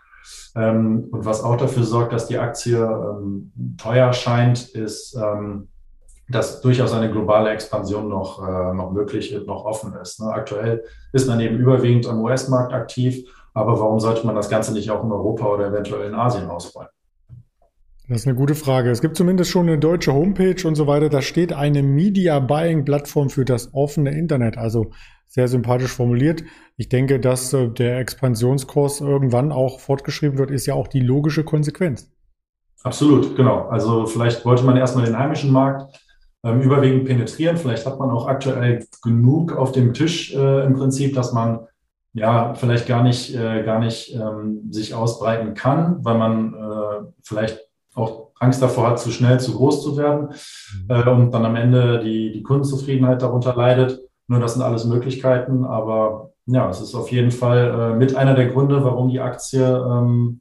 Ähm, 0.56 1.08
und 1.10 1.26
was 1.26 1.42
auch 1.42 1.56
dafür 1.58 1.82
sorgt, 1.84 2.14
dass 2.14 2.26
die 2.26 2.38
Aktie 2.38 2.78
ähm, 2.78 3.52
teuer 3.76 4.14
scheint, 4.14 4.70
ist, 4.70 5.14
ähm, 5.16 5.68
dass 6.30 6.62
durchaus 6.62 6.94
eine 6.94 7.12
globale 7.12 7.50
Expansion 7.50 8.08
noch, 8.08 8.42
äh, 8.42 8.72
noch 8.72 8.90
möglich, 8.90 9.38
noch 9.46 9.66
offen 9.66 9.92
ist. 10.00 10.20
Ne? 10.20 10.32
Aktuell 10.32 10.84
ist 11.12 11.28
man 11.28 11.38
eben 11.40 11.58
überwiegend 11.58 12.06
am 12.06 12.22
US-Markt 12.22 12.72
aktiv, 12.72 13.28
aber 13.52 13.78
warum 13.78 14.00
sollte 14.00 14.26
man 14.26 14.34
das 14.34 14.48
Ganze 14.48 14.72
nicht 14.72 14.90
auch 14.90 15.04
in 15.04 15.12
Europa 15.12 15.44
oder 15.44 15.66
eventuell 15.66 16.08
in 16.08 16.14
Asien 16.14 16.48
ausrollen? 16.48 16.88
Das 18.08 18.22
ist 18.22 18.26
eine 18.26 18.36
gute 18.36 18.54
Frage. 18.54 18.90
Es 18.90 19.00
gibt 19.00 19.16
zumindest 19.16 19.50
schon 19.50 19.68
eine 19.68 19.78
deutsche 19.78 20.12
Homepage 20.12 20.66
und 20.66 20.74
so 20.74 20.86
weiter. 20.86 21.08
Da 21.08 21.22
steht 21.22 21.52
eine 21.52 21.82
Media 21.82 22.40
Buying 22.40 22.84
Plattform 22.84 23.30
für 23.30 23.44
das 23.44 23.72
offene 23.74 24.10
Internet. 24.10 24.58
Also 24.58 24.90
sehr 25.28 25.48
sympathisch 25.48 25.92
formuliert. 25.92 26.42
Ich 26.76 26.88
denke, 26.88 27.20
dass 27.20 27.52
äh, 27.52 27.68
der 27.68 27.98
Expansionskurs 28.00 29.00
irgendwann 29.00 29.50
auch 29.50 29.80
fortgeschrieben 29.80 30.36
wird, 30.36 30.50
ist 30.50 30.66
ja 30.66 30.74
auch 30.74 30.88
die 30.88 31.00
logische 31.00 31.44
Konsequenz. 31.44 32.10
Absolut, 32.82 33.36
genau. 33.36 33.68
Also 33.68 34.06
vielleicht 34.06 34.44
wollte 34.44 34.64
man 34.64 34.76
erstmal 34.76 35.06
den 35.06 35.18
heimischen 35.18 35.52
Markt 35.52 35.98
ähm, 36.44 36.60
überwiegend 36.60 37.06
penetrieren. 37.06 37.56
Vielleicht 37.56 37.86
hat 37.86 37.98
man 37.98 38.10
auch 38.10 38.26
aktuell 38.26 38.84
genug 39.02 39.56
auf 39.56 39.72
dem 39.72 39.94
Tisch 39.94 40.34
äh, 40.34 40.66
im 40.66 40.74
Prinzip, 40.74 41.14
dass 41.14 41.32
man 41.32 41.60
ja 42.12 42.52
vielleicht 42.54 42.86
gar 42.86 43.02
nicht, 43.02 43.34
äh, 43.34 43.62
gar 43.62 43.78
nicht 43.78 44.14
ähm, 44.14 44.70
sich 44.70 44.92
ausbreiten 44.92 45.54
kann, 45.54 46.04
weil 46.04 46.18
man 46.18 46.52
äh, 46.52 47.06
vielleicht 47.22 47.60
auch 47.94 48.30
Angst 48.38 48.60
davor 48.60 48.90
hat, 48.90 48.98
zu 48.98 49.10
schnell 49.10 49.38
zu 49.38 49.54
groß 49.54 49.82
zu 49.82 49.96
werden 49.96 50.28
mhm. 50.28 50.90
äh, 50.90 51.08
und 51.10 51.30
dann 51.32 51.44
am 51.44 51.56
Ende 51.56 52.00
die, 52.02 52.32
die 52.32 52.42
Kundenzufriedenheit 52.42 53.22
darunter 53.22 53.54
leidet. 53.54 54.00
Nur 54.26 54.40
das 54.40 54.54
sind 54.54 54.62
alles 54.62 54.84
Möglichkeiten, 54.84 55.64
aber 55.64 56.32
ja, 56.46 56.68
es 56.68 56.80
ist 56.80 56.94
auf 56.94 57.10
jeden 57.12 57.30
Fall 57.30 57.92
äh, 57.92 57.96
mit 57.96 58.16
einer 58.16 58.34
der 58.34 58.48
Gründe, 58.48 58.82
warum 58.84 59.08
die 59.08 59.20
Aktie 59.20 59.64
ähm, 59.64 60.40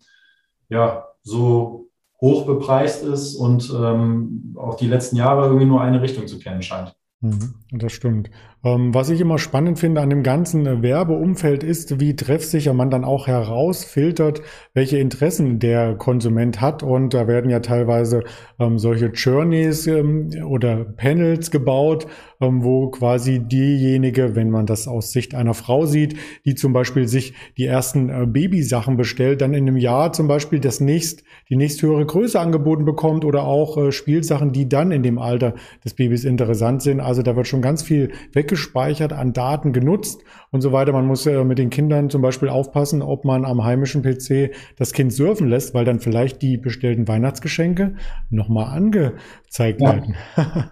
ja 0.70 1.06
so 1.24 1.90
hoch 2.20 2.46
bepreist 2.46 3.04
ist 3.04 3.36
und 3.36 3.72
ähm, 3.76 4.56
auch 4.58 4.76
die 4.76 4.88
letzten 4.88 5.16
Jahre 5.16 5.46
irgendwie 5.46 5.66
nur 5.66 5.82
eine 5.82 6.02
Richtung 6.02 6.28
zu 6.28 6.40
kennen 6.40 6.62
scheint. 6.62 6.96
Mhm, 7.20 7.56
das 7.72 7.92
stimmt. 7.92 8.30
Ähm, 8.64 8.94
was 8.94 9.10
ich 9.10 9.20
immer 9.20 9.40
spannend 9.40 9.80
finde 9.80 10.02
an 10.02 10.12
dem 10.12 10.22
ganzen 10.22 10.84
Werbeumfeld 10.84 11.64
ist, 11.64 12.00
wie 12.00 12.16
treffsicher 12.16 12.74
man 12.74 12.92
dann 12.92 13.04
auch 13.04 13.26
herausfiltert, 13.26 14.44
welche 14.76 15.00
Interessen 15.00 15.58
der 15.58 15.96
Konsument 15.96 16.62
hat. 16.62 16.84
Und 16.84 17.16
da 17.16 17.28
werden 17.28 17.50
ja 17.50 17.62
teilweise 17.62 18.24
ähm, 18.60 18.78
solche 18.78 19.08
Journeys 19.08 19.88
ähm, 19.88 20.30
oder 20.46 20.86
Panels 20.86 21.50
gebaut, 21.50 22.06
ähm, 22.40 22.64
wo 22.64 22.90
quasi 22.92 23.40
diejenige, 23.40 24.36
wenn 24.36 24.52
man 24.52 24.68
das 24.68 24.88
aus 24.88 25.12
Sicht 25.12 25.34
einer 25.34 25.56
Frau 25.56 25.88
sieht, 25.88 26.16
die 26.46 26.54
zum 26.54 26.72
Beispiel 26.72 27.08
sich 27.08 27.34
die 27.58 27.66
ersten 27.66 28.10
äh, 28.10 28.28
Babysachen 28.28 28.96
bestellt, 28.96 29.42
dann 29.42 29.56
in 29.56 29.68
einem 29.68 29.78
Jahr 29.78 30.14
zum 30.14 30.28
Beispiel 30.28 30.60
das 30.60 30.80
nächst, 30.80 31.24
die 31.50 31.56
nächsthöhere 31.56 32.06
Größe 32.06 32.40
angeboten 32.40 32.86
bekommt 32.86 33.26
oder 33.26 33.44
auch 33.44 33.76
äh, 33.78 33.92
Spielsachen, 33.92 34.52
die 34.52 34.70
dann 34.70 34.92
in 34.92 35.02
dem 35.02 35.18
Alter 35.18 35.56
des 35.84 35.96
Babys 35.96 36.26
interessant 36.26 36.84
sind. 36.84 37.00
Also 37.00 37.24
da 37.24 37.36
wird 37.36 37.48
schon 37.48 37.64
ganz 37.64 37.82
viel 37.82 38.12
weg 38.34 38.51
weggespeichert, 38.52 39.14
an 39.14 39.34
Daten 39.34 39.74
genutzt 39.74 40.24
und 40.52 40.62
so 40.62 40.72
weiter. 40.72 40.92
Man 40.92 41.08
muss 41.08 41.26
äh, 41.26 41.44
mit 41.44 41.58
den 41.58 41.70
Kindern 41.70 42.10
zum 42.10 42.22
Beispiel 42.22 42.50
aufpassen, 42.50 43.02
ob 43.02 43.26
man 43.26 43.46
am 43.46 43.64
heimischen 43.64 44.04
PC 44.04 44.54
das 44.78 44.94
Kind 44.94 45.14
surfen 45.14 45.48
lässt, 45.48 45.74
weil 45.74 45.86
dann 45.86 46.00
vielleicht 46.00 46.42
die 46.42 46.58
bestellten 46.58 47.08
Weihnachtsgeschenke 47.08 47.96
nochmal 48.30 48.76
angezeigt 48.76 49.82
ja. 49.82 49.94
werden. 49.94 50.16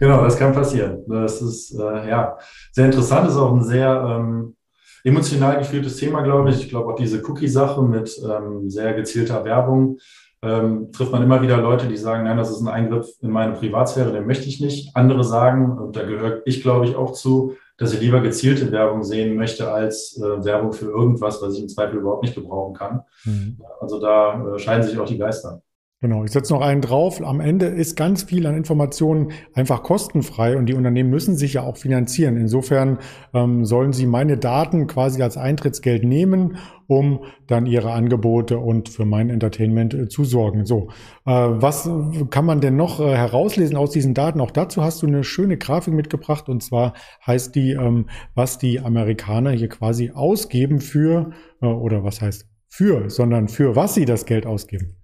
genau, 0.00 0.24
das 0.24 0.38
kann 0.38 0.52
passieren. 0.52 1.04
Das 1.06 1.42
ist 1.42 1.78
äh, 1.78 2.08
ja 2.08 2.38
sehr 2.72 2.86
interessant, 2.86 3.26
das 3.26 3.34
ist 3.34 3.40
auch 3.40 3.54
ein 3.54 3.62
sehr 3.62 4.18
ähm, 4.18 4.56
emotional 5.04 5.58
gefühltes 5.58 5.96
Thema, 5.96 6.22
glaube 6.22 6.50
ich. 6.50 6.60
Ich 6.60 6.68
glaube 6.70 6.92
auch 6.92 6.96
diese 6.96 7.22
Cookie-Sache 7.22 7.82
mit 7.82 8.18
ähm, 8.24 8.68
sehr 8.70 8.94
gezielter 8.94 9.44
Werbung 9.44 9.98
ähm, 10.46 10.92
trifft 10.92 11.12
man 11.12 11.22
immer 11.22 11.42
wieder 11.42 11.56
Leute, 11.56 11.88
die 11.88 11.96
sagen, 11.96 12.24
nein, 12.24 12.36
das 12.36 12.50
ist 12.50 12.60
ein 12.60 12.68
Eingriff 12.68 13.08
in 13.20 13.30
meine 13.30 13.54
Privatsphäre, 13.54 14.12
den 14.12 14.26
möchte 14.26 14.48
ich 14.48 14.60
nicht. 14.60 14.94
Andere 14.94 15.24
sagen, 15.24 15.76
und 15.76 15.96
da 15.96 16.04
gehört 16.04 16.42
ich, 16.46 16.62
glaube 16.62 16.86
ich, 16.86 16.94
auch 16.94 17.12
zu, 17.12 17.54
dass 17.78 17.92
ich 17.92 18.00
lieber 18.00 18.20
gezielte 18.20 18.70
Werbung 18.70 19.02
sehen 19.02 19.36
möchte 19.36 19.72
als 19.72 20.18
äh, 20.18 20.44
Werbung 20.44 20.72
für 20.72 20.86
irgendwas, 20.86 21.42
was 21.42 21.54
ich 21.54 21.62
im 21.62 21.68
Zweifel 21.68 21.98
überhaupt 21.98 22.22
nicht 22.22 22.34
gebrauchen 22.34 22.74
kann. 22.74 23.02
Mhm. 23.24 23.58
Also 23.80 24.00
da 24.00 24.54
äh, 24.54 24.58
scheiden 24.58 24.84
sich 24.84 24.98
auch 24.98 25.06
die 25.06 25.18
Geister. 25.18 25.62
Genau, 26.02 26.24
ich 26.24 26.30
setze 26.30 26.52
noch 26.52 26.60
einen 26.60 26.82
drauf. 26.82 27.22
Am 27.22 27.40
Ende 27.40 27.66
ist 27.66 27.96
ganz 27.96 28.24
viel 28.24 28.46
an 28.46 28.54
Informationen 28.54 29.32
einfach 29.54 29.82
kostenfrei 29.82 30.58
und 30.58 30.66
die 30.66 30.74
Unternehmen 30.74 31.08
müssen 31.08 31.36
sich 31.36 31.54
ja 31.54 31.62
auch 31.62 31.78
finanzieren. 31.78 32.36
Insofern 32.36 32.98
ähm, 33.32 33.64
sollen 33.64 33.94
sie 33.94 34.06
meine 34.06 34.36
Daten 34.36 34.86
quasi 34.88 35.22
als 35.22 35.38
Eintrittsgeld 35.38 36.04
nehmen, 36.04 36.58
um 36.86 37.20
dann 37.46 37.66
ihre 37.66 37.92
Angebote 37.92 38.58
und 38.58 38.88
für 38.88 39.04
mein 39.04 39.30
Entertainment 39.30 39.94
äh, 39.94 40.08
zu 40.08 40.24
sorgen. 40.24 40.66
So, 40.66 40.88
äh, 41.24 41.30
was 41.30 41.88
kann 42.30 42.44
man 42.44 42.60
denn 42.60 42.76
noch 42.76 43.00
äh, 43.00 43.14
herauslesen 43.16 43.76
aus 43.76 43.90
diesen 43.90 44.14
Daten? 44.14 44.40
Auch 44.40 44.50
dazu 44.50 44.82
hast 44.82 45.02
du 45.02 45.06
eine 45.06 45.24
schöne 45.24 45.58
Grafik 45.58 45.94
mitgebracht 45.94 46.48
und 46.48 46.62
zwar 46.62 46.94
heißt 47.26 47.54
die, 47.54 47.72
ähm, 47.72 48.06
was 48.34 48.58
die 48.58 48.80
Amerikaner 48.80 49.50
hier 49.50 49.68
quasi 49.68 50.12
ausgeben 50.14 50.80
für, 50.80 51.30
äh, 51.60 51.66
oder 51.66 52.04
was 52.04 52.20
heißt 52.20 52.46
für, 52.68 53.10
sondern 53.10 53.48
für 53.48 53.76
was 53.76 53.94
sie 53.94 54.04
das 54.04 54.26
Geld 54.26 54.46
ausgeben. 54.46 54.96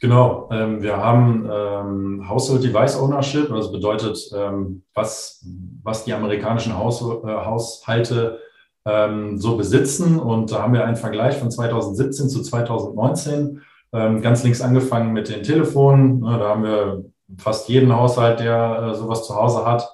Genau, 0.00 0.48
ähm, 0.52 0.82
wir 0.82 0.96
haben 0.96 1.48
ähm, 1.50 2.28
Household 2.28 2.62
Device 2.64 2.98
Ownership, 2.98 3.48
das 3.48 3.72
bedeutet, 3.72 4.18
ähm, 4.36 4.82
was, 4.94 5.44
was 5.82 6.04
die 6.04 6.12
amerikanischen 6.12 6.76
Haus, 6.76 7.00
äh, 7.00 7.26
Haushalte 7.26 8.38
ähm, 8.86 9.38
so 9.38 9.56
besitzen. 9.56 10.18
Und 10.18 10.52
da 10.52 10.62
haben 10.62 10.72
wir 10.72 10.84
einen 10.84 10.96
Vergleich 10.96 11.36
von 11.36 11.50
2017 11.50 12.28
zu 12.28 12.42
2019. 12.42 13.60
Ähm, 13.92 14.22
ganz 14.22 14.42
links 14.44 14.60
angefangen 14.60 15.12
mit 15.12 15.28
den 15.28 15.42
Telefonen. 15.42 16.20
Ne, 16.20 16.38
da 16.38 16.48
haben 16.50 16.62
wir 16.62 17.04
fast 17.38 17.68
jeden 17.68 17.94
Haushalt, 17.94 18.40
der 18.40 18.90
äh, 18.90 18.94
sowas 18.94 19.26
zu 19.26 19.34
Hause 19.34 19.64
hat. 19.66 19.88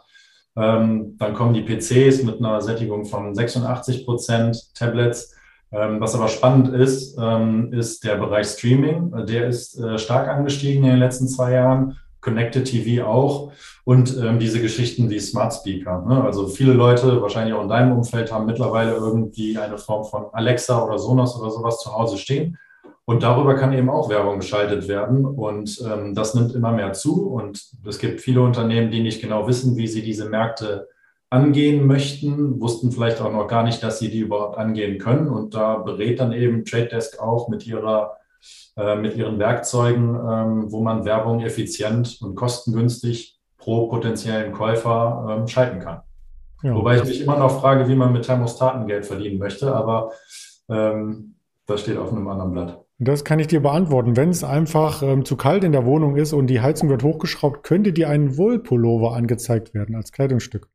Ähm, 0.56 1.16
dann 1.18 1.34
kommen 1.34 1.54
die 1.54 1.62
PCs 1.62 2.22
mit 2.22 2.38
einer 2.38 2.60
Sättigung 2.62 3.04
von 3.04 3.34
86 3.34 4.06
Prozent, 4.06 4.74
Tablets 4.74 5.36
ähm, 5.72 6.00
was 6.00 6.14
aber 6.14 6.28
spannend 6.28 6.68
ist, 6.68 7.16
ähm, 7.20 7.72
ist 7.72 8.04
der 8.04 8.16
Bereich 8.16 8.46
Streaming. 8.46 9.26
Der 9.26 9.48
ist 9.48 9.78
äh, 9.78 9.98
stark 9.98 10.28
angestiegen 10.28 10.84
in 10.84 10.90
den 10.90 10.98
letzten 10.98 11.28
zwei 11.28 11.52
Jahren. 11.52 11.98
Connected 12.26 12.64
TV 12.64 13.06
auch 13.06 13.52
und 13.84 14.16
ähm, 14.20 14.40
diese 14.40 14.60
Geschichten 14.60 15.08
wie 15.08 15.20
Smart 15.20 15.54
Speaker. 15.54 16.04
Ne? 16.08 16.24
Also 16.24 16.48
viele 16.48 16.72
Leute, 16.72 17.22
wahrscheinlich 17.22 17.54
auch 17.54 17.62
in 17.62 17.68
deinem 17.68 17.96
Umfeld, 17.96 18.32
haben 18.32 18.46
mittlerweile 18.46 18.94
irgendwie 18.94 19.56
eine 19.56 19.78
Form 19.78 20.04
von 20.04 20.26
Alexa 20.32 20.84
oder 20.84 20.98
Sonos 20.98 21.40
oder 21.40 21.50
sowas 21.52 21.78
zu 21.78 21.94
Hause 21.94 22.18
stehen. 22.18 22.58
Und 23.04 23.22
darüber 23.22 23.54
kann 23.54 23.72
eben 23.72 23.88
auch 23.88 24.08
Werbung 24.08 24.40
geschaltet 24.40 24.88
werden. 24.88 25.24
Und 25.24 25.80
ähm, 25.86 26.16
das 26.16 26.34
nimmt 26.34 26.52
immer 26.52 26.72
mehr 26.72 26.92
zu. 26.92 27.28
Und 27.28 27.64
es 27.86 28.00
gibt 28.00 28.20
viele 28.20 28.40
Unternehmen, 28.40 28.90
die 28.90 29.00
nicht 29.00 29.22
genau 29.22 29.46
wissen, 29.46 29.76
wie 29.76 29.86
sie 29.86 30.02
diese 30.02 30.28
Märkte 30.28 30.88
angehen 31.30 31.86
möchten, 31.86 32.60
wussten 32.60 32.90
vielleicht 32.90 33.20
auch 33.20 33.32
noch 33.32 33.46
gar 33.46 33.62
nicht, 33.62 33.82
dass 33.84 34.00
sie 34.00 34.10
die 34.10 34.20
überhaupt 34.20 34.58
angehen 34.58 34.98
können. 34.98 35.28
Und 35.28 35.54
da 35.54 35.76
berät 35.76 36.18
dann 36.18 36.32
eben 36.32 36.64
Trade 36.64 36.86
Desk 36.86 37.20
auch 37.20 37.48
mit 37.48 37.64
ihrer 37.68 38.16
äh, 38.76 38.96
mit 38.96 39.16
ihren 39.16 39.38
Werkzeugen, 39.38 40.14
ähm, 40.14 40.72
wo 40.72 40.82
man 40.82 41.04
Werbung 41.04 41.40
effizient 41.40 42.18
und 42.20 42.34
kostengünstig 42.34 43.38
pro 43.56 43.88
potenziellen 43.88 44.52
Käufer 44.52 45.26
ähm, 45.30 45.48
schalten 45.48 45.80
kann. 45.80 46.02
Ja, 46.62 46.74
Wobei 46.74 46.96
ich 46.96 47.04
mich 47.04 47.20
immer 47.20 47.38
noch 47.38 47.60
frage, 47.60 47.88
wie 47.88 47.94
man 47.94 48.12
mit 48.12 48.24
Thermostaten 48.24 48.86
Geld 48.86 49.06
verdienen 49.06 49.38
möchte, 49.38 49.74
aber 49.74 50.12
ähm, 50.68 51.36
das 51.66 51.80
steht 51.82 51.98
auf 51.98 52.12
einem 52.12 52.28
anderen 52.28 52.52
Blatt. 52.52 52.86
Das 52.98 53.24
kann 53.24 53.38
ich 53.38 53.46
dir 53.46 53.60
beantworten. 53.60 54.16
Wenn 54.16 54.30
es 54.30 54.42
einfach 54.42 55.02
ähm, 55.02 55.24
zu 55.24 55.36
kalt 55.36 55.64
in 55.64 55.72
der 55.72 55.84
Wohnung 55.84 56.16
ist 56.16 56.32
und 56.32 56.46
die 56.46 56.62
Heizung 56.62 56.88
wird 56.88 57.02
hochgeschraubt, 57.02 57.62
könnte 57.62 57.92
dir 57.92 58.08
ein 58.08 58.38
Wollpullover 58.38 59.14
angezeigt 59.14 59.74
werden 59.74 59.94
als 59.94 60.12
Kleidungsstück. 60.12 60.68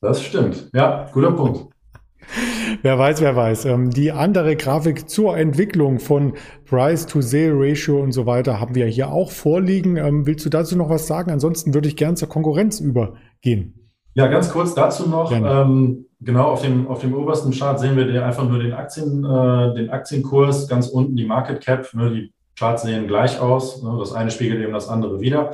Das 0.00 0.22
stimmt. 0.22 0.68
Ja, 0.74 1.08
guter 1.12 1.32
Punkt. 1.32 1.72
Wer 2.82 2.98
weiß, 2.98 3.20
wer 3.20 3.36
weiß. 3.36 3.66
Ähm, 3.66 3.90
die 3.90 4.10
andere 4.10 4.56
Grafik 4.56 5.08
zur 5.08 5.36
Entwicklung 5.36 6.00
von 6.00 6.34
Price-to-Sale-Ratio 6.64 8.00
und 8.00 8.10
so 8.10 8.26
weiter 8.26 8.58
haben 8.58 8.74
wir 8.74 8.86
hier 8.86 9.12
auch 9.12 9.30
vorliegen. 9.30 9.96
Ähm, 9.96 10.26
willst 10.26 10.44
du 10.44 10.50
dazu 10.50 10.76
noch 10.76 10.90
was 10.90 11.06
sagen? 11.06 11.30
Ansonsten 11.30 11.74
würde 11.74 11.86
ich 11.86 11.96
gern 11.96 12.16
zur 12.16 12.28
Konkurrenz 12.28 12.80
übergehen. 12.80 13.90
Ja, 14.14 14.26
ganz 14.26 14.50
kurz 14.50 14.74
dazu 14.74 15.08
noch. 15.08 15.30
Ähm, 15.30 16.06
genau, 16.20 16.50
auf 16.50 16.62
dem, 16.62 16.88
auf 16.88 17.00
dem 17.00 17.14
obersten 17.14 17.52
Chart 17.52 17.78
sehen 17.78 17.96
wir 17.96 18.26
einfach 18.26 18.48
nur 18.48 18.58
den, 18.58 18.72
Aktien, 18.72 19.24
äh, 19.24 19.74
den 19.74 19.88
Aktienkurs, 19.90 20.66
ganz 20.66 20.88
unten 20.88 21.14
die 21.14 21.24
Market 21.24 21.64
Cap. 21.64 21.94
Ne, 21.94 22.10
die 22.10 22.32
Charts 22.58 22.82
sehen 22.82 23.06
gleich 23.06 23.38
aus. 23.40 23.80
Ne, 23.80 23.96
das 24.00 24.12
eine 24.12 24.32
spiegelt 24.32 24.60
eben 24.60 24.72
das 24.72 24.88
andere 24.88 25.20
wieder. 25.20 25.52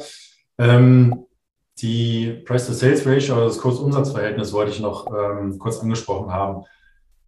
Ähm, 0.56 1.26
die 1.82 2.42
Price-to-Sales-Ratio, 2.46 3.34
also 3.34 3.48
das 3.48 3.58
Kursumsatzverhältnis, 3.58 4.54
wollte 4.54 4.72
ich 4.72 4.80
noch 4.80 5.06
ähm, 5.06 5.58
kurz 5.58 5.78
angesprochen 5.80 6.32
haben. 6.32 6.64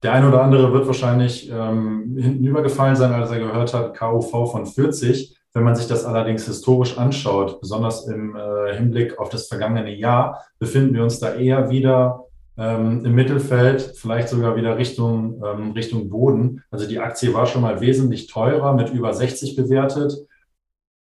Der 0.02 0.12
eine 0.12 0.28
oder 0.28 0.42
andere 0.42 0.72
wird 0.72 0.86
wahrscheinlich 0.86 1.50
ähm, 1.50 2.16
hinten 2.18 2.44
übergefallen 2.44 2.96
sein, 2.96 3.12
als 3.12 3.30
er 3.30 3.38
gehört 3.38 3.74
hat, 3.74 3.96
KUV 3.96 4.50
von 4.50 4.66
40. 4.66 5.36
Wenn 5.52 5.64
man 5.64 5.76
sich 5.76 5.88
das 5.88 6.04
allerdings 6.04 6.46
historisch 6.46 6.96
anschaut, 6.96 7.60
besonders 7.60 8.06
im 8.06 8.36
äh, 8.36 8.74
Hinblick 8.74 9.18
auf 9.18 9.28
das 9.28 9.48
vergangene 9.48 9.94
Jahr, 9.94 10.44
befinden 10.58 10.94
wir 10.94 11.02
uns 11.02 11.18
da 11.18 11.34
eher 11.34 11.70
wieder 11.70 12.24
ähm, 12.56 13.04
im 13.04 13.14
Mittelfeld, 13.14 13.94
vielleicht 13.96 14.28
sogar 14.28 14.56
wieder 14.56 14.78
Richtung, 14.78 15.42
ähm, 15.44 15.72
Richtung 15.72 16.08
Boden. 16.08 16.62
Also 16.70 16.86
die 16.86 16.98
Aktie 16.98 17.34
war 17.34 17.46
schon 17.46 17.62
mal 17.62 17.80
wesentlich 17.80 18.26
teurer, 18.28 18.72
mit 18.74 18.90
über 18.90 19.12
60 19.12 19.56
bewertet 19.56 20.14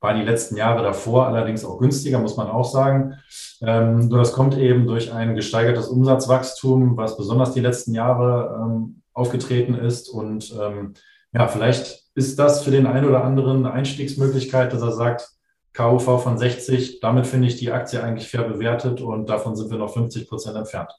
waren 0.07 0.21
die 0.21 0.25
letzten 0.25 0.57
Jahre 0.57 0.83
davor 0.83 1.27
allerdings 1.27 1.65
auch 1.65 1.79
günstiger, 1.79 2.21
muss 2.21 2.37
man 2.37 2.49
auch 2.49 2.65
sagen. 2.65 3.19
Ähm, 3.61 4.09
nur 4.09 4.19
das 4.19 4.33
kommt 4.33 4.57
eben 4.57 4.87
durch 4.87 5.13
ein 5.13 5.35
gesteigertes 5.35 5.89
Umsatzwachstum, 5.89 6.97
was 6.97 7.17
besonders 7.17 7.53
die 7.53 7.61
letzten 7.61 7.93
Jahre 7.93 8.57
ähm, 8.63 9.03
aufgetreten 9.13 9.75
ist. 9.75 10.09
Und 10.09 10.55
ähm, 10.61 10.95
ja, 11.33 11.49
vielleicht 11.49 12.05
ist 12.15 12.39
das 12.39 12.63
für 12.63 12.71
den 12.71 12.87
einen 12.87 13.07
oder 13.07 13.25
anderen 13.25 13.67
eine 13.67 13.73
Einstiegsmöglichkeit, 13.73 14.73
dass 14.73 14.83
er 14.83 14.93
sagt, 14.93 15.29
KUV 15.75 16.23
von 16.23 16.39
60, 16.39 17.01
damit 17.01 17.27
finde 17.27 17.49
ich 17.49 17.57
die 17.57 17.73
Aktie 17.73 18.03
eigentlich 18.03 18.31
fair 18.31 18.45
bewertet 18.45 19.03
und 19.03 19.29
davon 19.29 19.57
sind 19.57 19.71
wir 19.71 19.77
noch 19.77 19.93
50 19.93 20.29
Prozent 20.29 20.57
entfernt. 20.57 20.91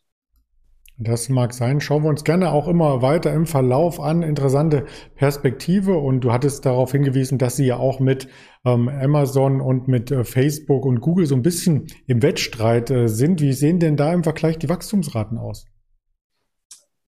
Das 0.99 1.29
mag 1.29 1.53
sein. 1.53 1.79
Schauen 1.79 2.03
wir 2.03 2.09
uns 2.09 2.23
gerne 2.23 2.51
auch 2.51 2.67
immer 2.67 3.03
weiter 3.03 3.31
im 3.31 3.45
Verlauf 3.45 3.99
an. 3.99 4.23
Interessante 4.23 4.85
Perspektive. 5.15 5.95
Und 5.97 6.21
du 6.21 6.31
hattest 6.31 6.65
darauf 6.65 6.91
hingewiesen, 6.91 7.37
dass 7.37 7.55
sie 7.55 7.67
ja 7.67 7.77
auch 7.77 7.99
mit 7.99 8.27
ähm, 8.65 8.89
Amazon 8.89 9.61
und 9.61 9.87
mit 9.87 10.09
äh, 10.09 10.23
Facebook 10.23 10.85
und 10.85 10.99
Google 10.99 11.27
so 11.27 11.35
ein 11.35 11.43
bisschen 11.43 11.85
im 12.07 12.23
Wettstreit 12.23 12.89
äh, 12.89 13.07
sind. 13.07 13.41
Wie 13.41 13.53
sehen 13.53 13.79
denn 13.79 13.95
da 13.95 14.11
im 14.11 14.23
Vergleich 14.23 14.57
die 14.57 14.69
Wachstumsraten 14.69 15.37
aus? 15.37 15.67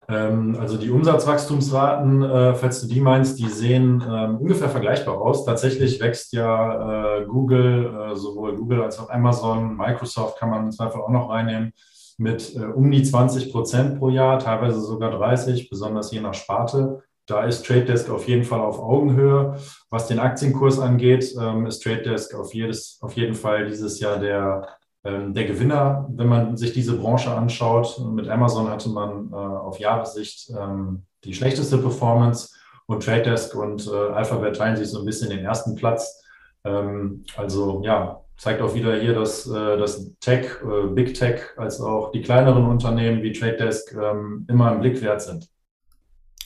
Ähm, 0.06 0.58
also 0.60 0.76
die 0.76 0.90
Umsatzwachstumsraten, 0.90 2.22
äh, 2.22 2.54
falls 2.56 2.82
du 2.82 2.88
die 2.88 3.00
meinst, 3.00 3.38
die 3.38 3.48
sehen 3.48 4.04
ähm, 4.06 4.36
ungefähr 4.36 4.68
vergleichbar 4.68 5.18
aus. 5.18 5.46
Tatsächlich 5.46 5.98
wächst 5.98 6.34
ja 6.34 7.20
äh, 7.20 7.24
Google, 7.24 8.10
äh, 8.12 8.16
sowohl 8.16 8.54
Google 8.54 8.82
als 8.82 8.98
auch 8.98 9.08
Amazon, 9.08 9.78
Microsoft 9.78 10.38
kann 10.38 10.50
man 10.50 10.64
im 10.64 10.72
Zweifel 10.72 11.00
auch 11.00 11.10
noch 11.10 11.30
reinnehmen 11.30 11.72
mit 12.18 12.54
äh, 12.56 12.64
um 12.64 12.90
die 12.90 13.02
20 13.02 13.50
Prozent 13.50 13.98
pro 13.98 14.10
Jahr, 14.10 14.38
teilweise 14.38 14.80
sogar 14.80 15.10
30, 15.10 15.70
besonders 15.70 16.10
je 16.12 16.20
nach 16.20 16.34
Sparte. 16.34 17.02
Da 17.26 17.44
ist 17.44 17.64
Trade 17.64 17.84
Desk 17.84 18.10
auf 18.10 18.26
jeden 18.26 18.44
Fall 18.44 18.60
auf 18.60 18.78
Augenhöhe. 18.78 19.56
Was 19.90 20.08
den 20.08 20.18
Aktienkurs 20.18 20.78
angeht, 20.78 21.34
ähm, 21.40 21.66
ist 21.66 21.82
Trade 21.82 22.02
Desk 22.02 22.34
auf, 22.34 22.52
jedes, 22.54 22.98
auf 23.00 23.14
jeden 23.14 23.34
Fall 23.34 23.66
dieses 23.66 24.00
Jahr 24.00 24.18
der, 24.18 24.68
ähm, 25.04 25.32
der 25.34 25.44
Gewinner, 25.44 26.08
wenn 26.10 26.28
man 26.28 26.56
sich 26.56 26.72
diese 26.72 26.96
Branche 26.96 27.30
anschaut. 27.30 28.00
Mit 28.12 28.28
Amazon 28.28 28.68
hatte 28.68 28.88
man 28.88 29.30
äh, 29.30 29.36
auf 29.36 29.78
Jahressicht 29.78 30.50
ähm, 30.58 31.04
die 31.24 31.34
schlechteste 31.34 31.78
Performance 31.78 32.50
und 32.86 33.04
Trade 33.04 33.22
Desk 33.22 33.54
und 33.54 33.86
äh, 33.86 34.12
Alphabet 34.12 34.56
teilen 34.56 34.76
sich 34.76 34.88
so 34.88 35.00
ein 35.00 35.04
bisschen 35.04 35.30
den 35.30 35.44
ersten 35.44 35.74
Platz. 35.74 36.22
Ähm, 36.64 37.24
also 37.36 37.82
ja, 37.84 38.22
zeigt 38.38 38.62
auch 38.62 38.74
wieder 38.74 38.98
hier, 38.98 39.14
dass 39.14 39.46
äh, 39.46 39.76
das 39.76 40.14
Tech, 40.20 40.46
äh, 40.62 40.86
Big 40.86 41.14
Tech, 41.14 41.40
als 41.56 41.80
auch 41.80 42.12
die 42.12 42.22
kleineren 42.22 42.64
Unternehmen 42.64 43.22
wie 43.22 43.32
Trade 43.32 43.56
Desk 43.56 43.94
ähm, 43.94 44.46
immer 44.48 44.72
im 44.72 44.80
Blick 44.80 45.02
wert 45.02 45.20
sind. 45.20 45.48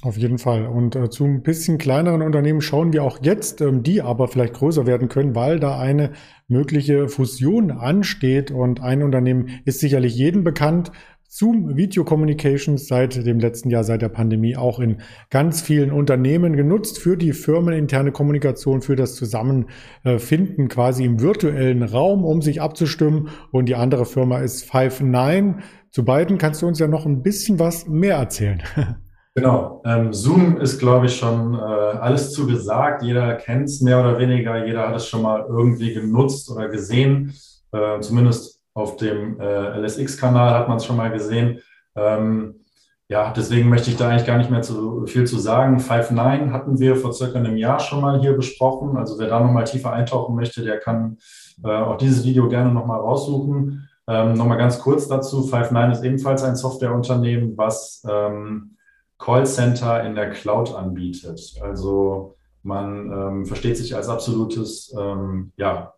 Auf 0.02 0.16
jeden 0.16 0.38
Fall. 0.38 0.66
Und 0.66 0.96
äh, 0.96 1.10
zu 1.10 1.24
ein 1.24 1.44
bisschen 1.44 1.78
kleineren 1.78 2.22
Unternehmen 2.22 2.60
schauen 2.60 2.92
wir 2.92 3.04
auch 3.04 3.20
jetzt, 3.22 3.60
ähm, 3.60 3.84
die 3.84 4.02
aber 4.02 4.26
vielleicht 4.26 4.54
größer 4.54 4.84
werden 4.84 5.08
können, 5.08 5.36
weil 5.36 5.60
da 5.60 5.78
eine 5.78 6.10
mögliche 6.48 7.08
Fusion 7.08 7.70
ansteht. 7.70 8.50
Und 8.50 8.82
ein 8.82 9.04
Unternehmen 9.04 9.60
ist 9.64 9.78
sicherlich 9.78 10.16
jedem 10.16 10.42
bekannt, 10.42 10.90
Zoom 11.34 11.78
Video 11.78 12.04
Communications 12.04 12.86
seit 12.86 13.24
dem 13.24 13.40
letzten 13.40 13.70
Jahr, 13.70 13.84
seit 13.84 14.02
der 14.02 14.10
Pandemie 14.10 14.54
auch 14.54 14.80
in 14.80 14.98
ganz 15.30 15.62
vielen 15.62 15.90
Unternehmen 15.90 16.56
genutzt 16.56 16.98
für 16.98 17.16
die 17.16 17.32
firmeninterne 17.32 18.12
Kommunikation, 18.12 18.82
für 18.82 18.96
das 18.96 19.14
Zusammenfinden 19.14 20.68
quasi 20.68 21.06
im 21.06 21.22
virtuellen 21.22 21.84
Raum, 21.84 22.26
um 22.26 22.42
sich 22.42 22.60
abzustimmen. 22.60 23.30
Und 23.50 23.70
die 23.70 23.76
andere 23.76 24.04
Firma 24.04 24.40
ist 24.40 24.70
Five9. 24.70 25.60
Zu 25.90 26.04
beiden 26.04 26.36
kannst 26.36 26.60
du 26.60 26.66
uns 26.66 26.78
ja 26.78 26.86
noch 26.86 27.06
ein 27.06 27.22
bisschen 27.22 27.58
was 27.58 27.88
mehr 27.88 28.16
erzählen. 28.16 28.62
Genau. 29.34 29.80
Ähm, 29.86 30.12
Zoom 30.12 30.58
ist, 30.58 30.78
glaube 30.78 31.06
ich, 31.06 31.16
schon 31.16 31.54
äh, 31.54 31.56
alles 31.56 32.32
zu 32.32 32.46
gesagt. 32.46 33.02
Jeder 33.02 33.36
kennt 33.36 33.64
es 33.64 33.80
mehr 33.80 33.98
oder 33.98 34.18
weniger. 34.18 34.66
Jeder 34.66 34.88
hat 34.88 34.96
es 34.96 35.08
schon 35.08 35.22
mal 35.22 35.46
irgendwie 35.48 35.94
genutzt 35.94 36.50
oder 36.50 36.68
gesehen. 36.68 37.32
Äh, 37.72 38.00
zumindest 38.00 38.61
auf 38.74 38.96
dem 38.96 39.40
äh, 39.40 39.78
LSX-Kanal 39.78 40.54
hat 40.54 40.68
man 40.68 40.78
es 40.78 40.84
schon 40.84 40.96
mal 40.96 41.10
gesehen. 41.10 41.60
Ähm, 41.94 42.62
ja, 43.08 43.30
deswegen 43.36 43.68
möchte 43.68 43.90
ich 43.90 43.96
da 43.96 44.08
eigentlich 44.08 44.26
gar 44.26 44.38
nicht 44.38 44.50
mehr 44.50 44.62
zu 44.62 45.04
viel 45.06 45.26
zu 45.26 45.38
sagen. 45.38 45.80
Five 45.80 46.10
Nine 46.10 46.52
hatten 46.52 46.78
wir 46.78 46.96
vor 46.96 47.12
circa 47.12 47.38
einem 47.38 47.58
Jahr 47.58 47.78
schon 47.78 48.00
mal 48.00 48.20
hier 48.20 48.32
besprochen. 48.32 48.96
Also 48.96 49.18
wer 49.18 49.28
da 49.28 49.40
nochmal 49.40 49.64
tiefer 49.64 49.92
eintauchen 49.92 50.34
möchte, 50.34 50.62
der 50.62 50.78
kann 50.78 51.18
äh, 51.62 51.68
auch 51.68 51.98
dieses 51.98 52.24
Video 52.24 52.48
gerne 52.48 52.72
nochmal 52.72 53.00
raussuchen. 53.00 53.88
Ähm, 54.08 54.32
nochmal 54.32 54.56
ganz 54.56 54.78
kurz 54.78 55.08
dazu. 55.08 55.42
Five 55.42 55.72
Nine 55.72 55.92
ist 55.92 56.02
ebenfalls 56.02 56.42
ein 56.42 56.56
Softwareunternehmen, 56.56 57.56
was 57.58 58.02
ähm, 58.08 58.76
Callcenter 59.18 60.04
in 60.04 60.14
der 60.14 60.30
Cloud 60.30 60.74
anbietet. 60.74 61.54
Also 61.60 62.36
man 62.62 63.12
ähm, 63.12 63.46
versteht 63.46 63.76
sich 63.76 63.94
als 63.94 64.08
absolutes 64.08 64.94
ähm, 64.98 65.52
ja, 65.56 65.92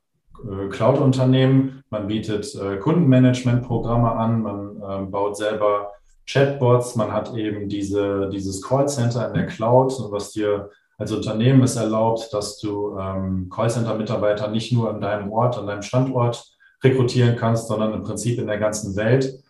Cloud-Unternehmen. 0.70 1.82
Man 1.90 2.06
bietet 2.06 2.54
äh, 2.54 2.76
Kundenmanagement-Programme 2.76 4.12
an, 4.12 4.42
man 4.42 4.76
äh, 4.76 5.06
baut 5.06 5.36
selber 5.36 5.92
Chatbots, 6.26 6.96
man 6.96 7.12
hat 7.12 7.34
eben 7.34 7.68
diese, 7.68 8.30
dieses 8.30 8.62
Callcenter 8.62 9.28
in 9.28 9.34
der 9.34 9.46
Cloud, 9.46 9.92
was 10.10 10.32
dir 10.32 10.70
als 10.96 11.12
Unternehmen 11.12 11.62
es 11.62 11.76
erlaubt, 11.76 12.32
dass 12.32 12.58
du 12.58 12.96
ähm, 12.98 13.48
Callcenter-Mitarbeiter 13.50 14.48
nicht 14.48 14.72
nur 14.72 14.90
an 14.90 15.00
deinem 15.00 15.32
Ort, 15.32 15.58
an 15.58 15.66
deinem 15.66 15.82
Standort 15.82 16.46
rekrutieren 16.82 17.36
kannst, 17.36 17.68
sondern 17.68 17.92
im 17.92 18.02
Prinzip 18.02 18.38
in 18.38 18.46
der 18.46 18.58
ganzen 18.58 18.94
Welt. 18.96 19.42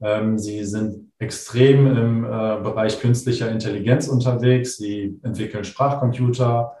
Ähm, 0.00 0.38
sie 0.38 0.64
sind 0.64 1.12
extrem 1.18 1.86
im 1.86 2.24
äh, 2.24 2.28
Bereich 2.62 3.00
künstlicher 3.00 3.50
Intelligenz 3.50 4.08
unterwegs. 4.08 4.76
Sie 4.76 5.18
entwickeln 5.22 5.64
Sprachcomputer 5.64 6.72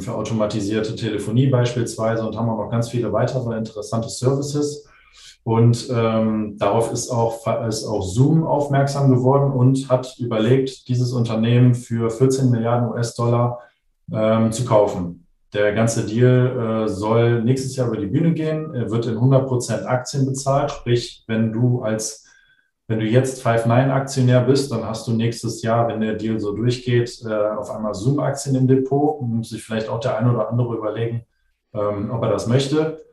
für 0.00 0.14
automatisierte 0.14 0.94
Telefonie 0.96 1.48
beispielsweise 1.48 2.26
und 2.26 2.36
haben 2.36 2.48
auch 2.48 2.58
noch 2.58 2.70
ganz 2.70 2.90
viele 2.90 3.12
weitere 3.12 3.56
interessante 3.56 4.08
Services. 4.08 4.86
Und 5.46 5.88
ähm, 5.94 6.56
darauf 6.58 6.92
ist 6.92 7.08
auch, 7.08 7.46
ist 7.68 7.84
auch 7.84 8.02
Zoom 8.02 8.44
aufmerksam 8.44 9.10
geworden 9.10 9.52
und 9.52 9.88
hat 9.88 10.16
überlegt, 10.18 10.88
dieses 10.88 11.12
Unternehmen 11.12 11.74
für 11.74 12.10
14 12.10 12.50
Milliarden 12.50 12.88
US-Dollar 12.90 13.60
ähm, 14.12 14.50
zu 14.50 14.64
kaufen. 14.64 15.24
Der 15.52 15.72
ganze 15.72 16.04
Deal 16.04 16.84
äh, 16.84 16.88
soll 16.88 17.44
nächstes 17.44 17.76
Jahr 17.76 17.86
über 17.86 17.96
die 17.96 18.06
Bühne 18.06 18.34
gehen, 18.34 18.74
er 18.74 18.90
wird 18.90 19.06
in 19.06 19.14
100 19.14 19.46
Prozent 19.46 19.86
Aktien 19.86 20.26
bezahlt. 20.26 20.72
Sprich, 20.72 21.22
wenn 21.28 21.52
du 21.52 21.80
als 21.80 22.25
wenn 22.88 23.00
du 23.00 23.06
jetzt 23.06 23.44
Five9-Aktionär 23.44 24.42
bist, 24.42 24.70
dann 24.70 24.84
hast 24.84 25.06
du 25.08 25.12
nächstes 25.12 25.62
Jahr, 25.62 25.88
wenn 25.88 26.00
der 26.00 26.14
Deal 26.14 26.38
so 26.38 26.52
durchgeht, 26.52 27.20
äh, 27.26 27.34
auf 27.34 27.70
einmal 27.70 27.94
Zoom-Aktien 27.94 28.54
im 28.54 28.68
Depot. 28.68 29.20
Muss 29.22 29.50
sich 29.50 29.62
vielleicht 29.62 29.88
auch 29.88 29.98
der 29.98 30.18
eine 30.18 30.32
oder 30.32 30.48
andere 30.48 30.76
überlegen, 30.76 31.24
ähm, 31.74 32.10
ob 32.12 32.22
er 32.22 32.30
das 32.30 32.46
möchte. 32.46 33.04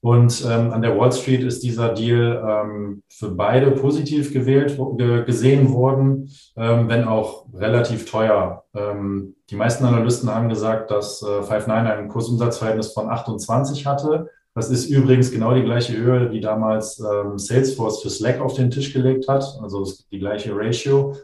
Und 0.00 0.44
ähm, 0.48 0.72
an 0.72 0.82
der 0.82 0.96
Wall 0.96 1.12
Street 1.12 1.42
ist 1.42 1.62
dieser 1.62 1.94
Deal 1.94 2.44
ähm, 2.46 3.02
für 3.08 3.30
beide 3.30 3.72
positiv 3.72 4.32
gewählt, 4.32 4.78
gesehen 5.26 5.72
worden, 5.72 6.30
wenn 6.54 7.08
auch 7.08 7.46
relativ 7.52 8.08
teuer. 8.08 8.64
die 8.72 9.56
meisten 9.56 9.84
Analysten 9.84 10.32
haben 10.32 10.48
gesagt, 10.48 10.92
dass 10.92 11.22
äh, 11.22 11.26
Five9 11.26 11.70
ein 11.70 12.08
Kursumsatzverhältnis 12.08 12.92
von 12.92 13.08
28 13.08 13.84
hatte 13.86 14.30
das 14.54 14.70
ist 14.70 14.86
übrigens 14.86 15.30
genau 15.30 15.52
die 15.52 15.64
gleiche 15.64 15.96
Höhe, 15.96 16.30
die 16.30 16.40
damals 16.40 17.00
ähm, 17.00 17.38
Salesforce 17.38 18.02
für 18.02 18.10
Slack 18.10 18.40
auf 18.40 18.54
den 18.54 18.70
Tisch 18.70 18.92
gelegt 18.92 19.26
hat, 19.28 19.44
also 19.60 19.84
die 20.12 20.18
gleiche 20.18 20.56
Ratio. 20.56 21.16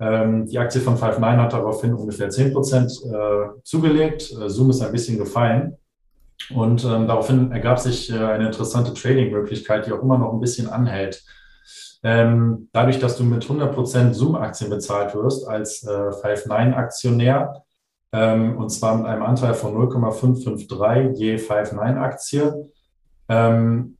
Ähm, 0.00 0.46
die 0.46 0.58
Aktie 0.58 0.80
von 0.80 0.96
Five9 0.96 1.36
hat 1.38 1.52
daraufhin 1.52 1.94
ungefähr 1.94 2.30
10 2.30 2.52
Prozent 2.52 2.92
äh, 3.04 3.60
zugelegt. 3.64 4.32
Äh, 4.32 4.48
Zoom 4.48 4.70
ist 4.70 4.82
ein 4.82 4.92
bisschen 4.92 5.18
gefallen. 5.18 5.76
Und 6.54 6.84
ähm, 6.84 7.08
daraufhin 7.08 7.50
ergab 7.50 7.80
sich 7.80 8.12
äh, 8.12 8.16
eine 8.16 8.46
interessante 8.46 8.94
Trading-Möglichkeit, 8.94 9.86
die 9.86 9.92
auch 9.92 10.02
immer 10.02 10.18
noch 10.18 10.32
ein 10.32 10.40
bisschen 10.40 10.68
anhält. 10.68 11.24
Ähm, 12.04 12.68
dadurch, 12.72 13.00
dass 13.00 13.16
du 13.16 13.24
mit 13.24 13.42
100 13.42 13.74
Prozent 13.74 14.14
Zoom-Aktien 14.14 14.70
bezahlt 14.70 15.14
wirst 15.16 15.48
als 15.48 15.82
äh, 15.82 15.88
Five9-Aktionär, 15.88 17.64
ähm, 18.12 18.56
und 18.56 18.70
zwar 18.70 18.96
mit 18.96 19.06
einem 19.06 19.22
Anteil 19.22 19.54
von 19.54 19.74
0,553 19.74 21.18
je 21.18 21.36
5-9-Aktie. 21.36 22.70
Ähm, 23.28 23.96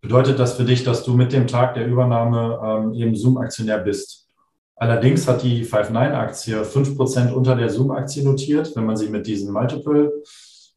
bedeutet 0.00 0.38
das 0.38 0.54
für 0.54 0.64
dich, 0.64 0.82
dass 0.82 1.04
du 1.04 1.14
mit 1.14 1.32
dem 1.32 1.46
Tag 1.46 1.74
der 1.74 1.86
Übernahme 1.86 2.60
ähm, 2.64 2.94
eben 2.94 3.14
Zoom-Aktionär 3.14 3.78
bist. 3.78 4.28
Allerdings 4.74 5.28
hat 5.28 5.44
die 5.44 5.64
5-9-Aktie 5.64 6.62
5% 6.62 7.32
unter 7.32 7.54
der 7.54 7.70
Zoom-Aktie 7.70 8.24
notiert, 8.24 8.74
wenn 8.74 8.84
man 8.84 8.96
sie 8.96 9.08
mit 9.08 9.28
diesem 9.28 9.52
Multiple 9.52 10.12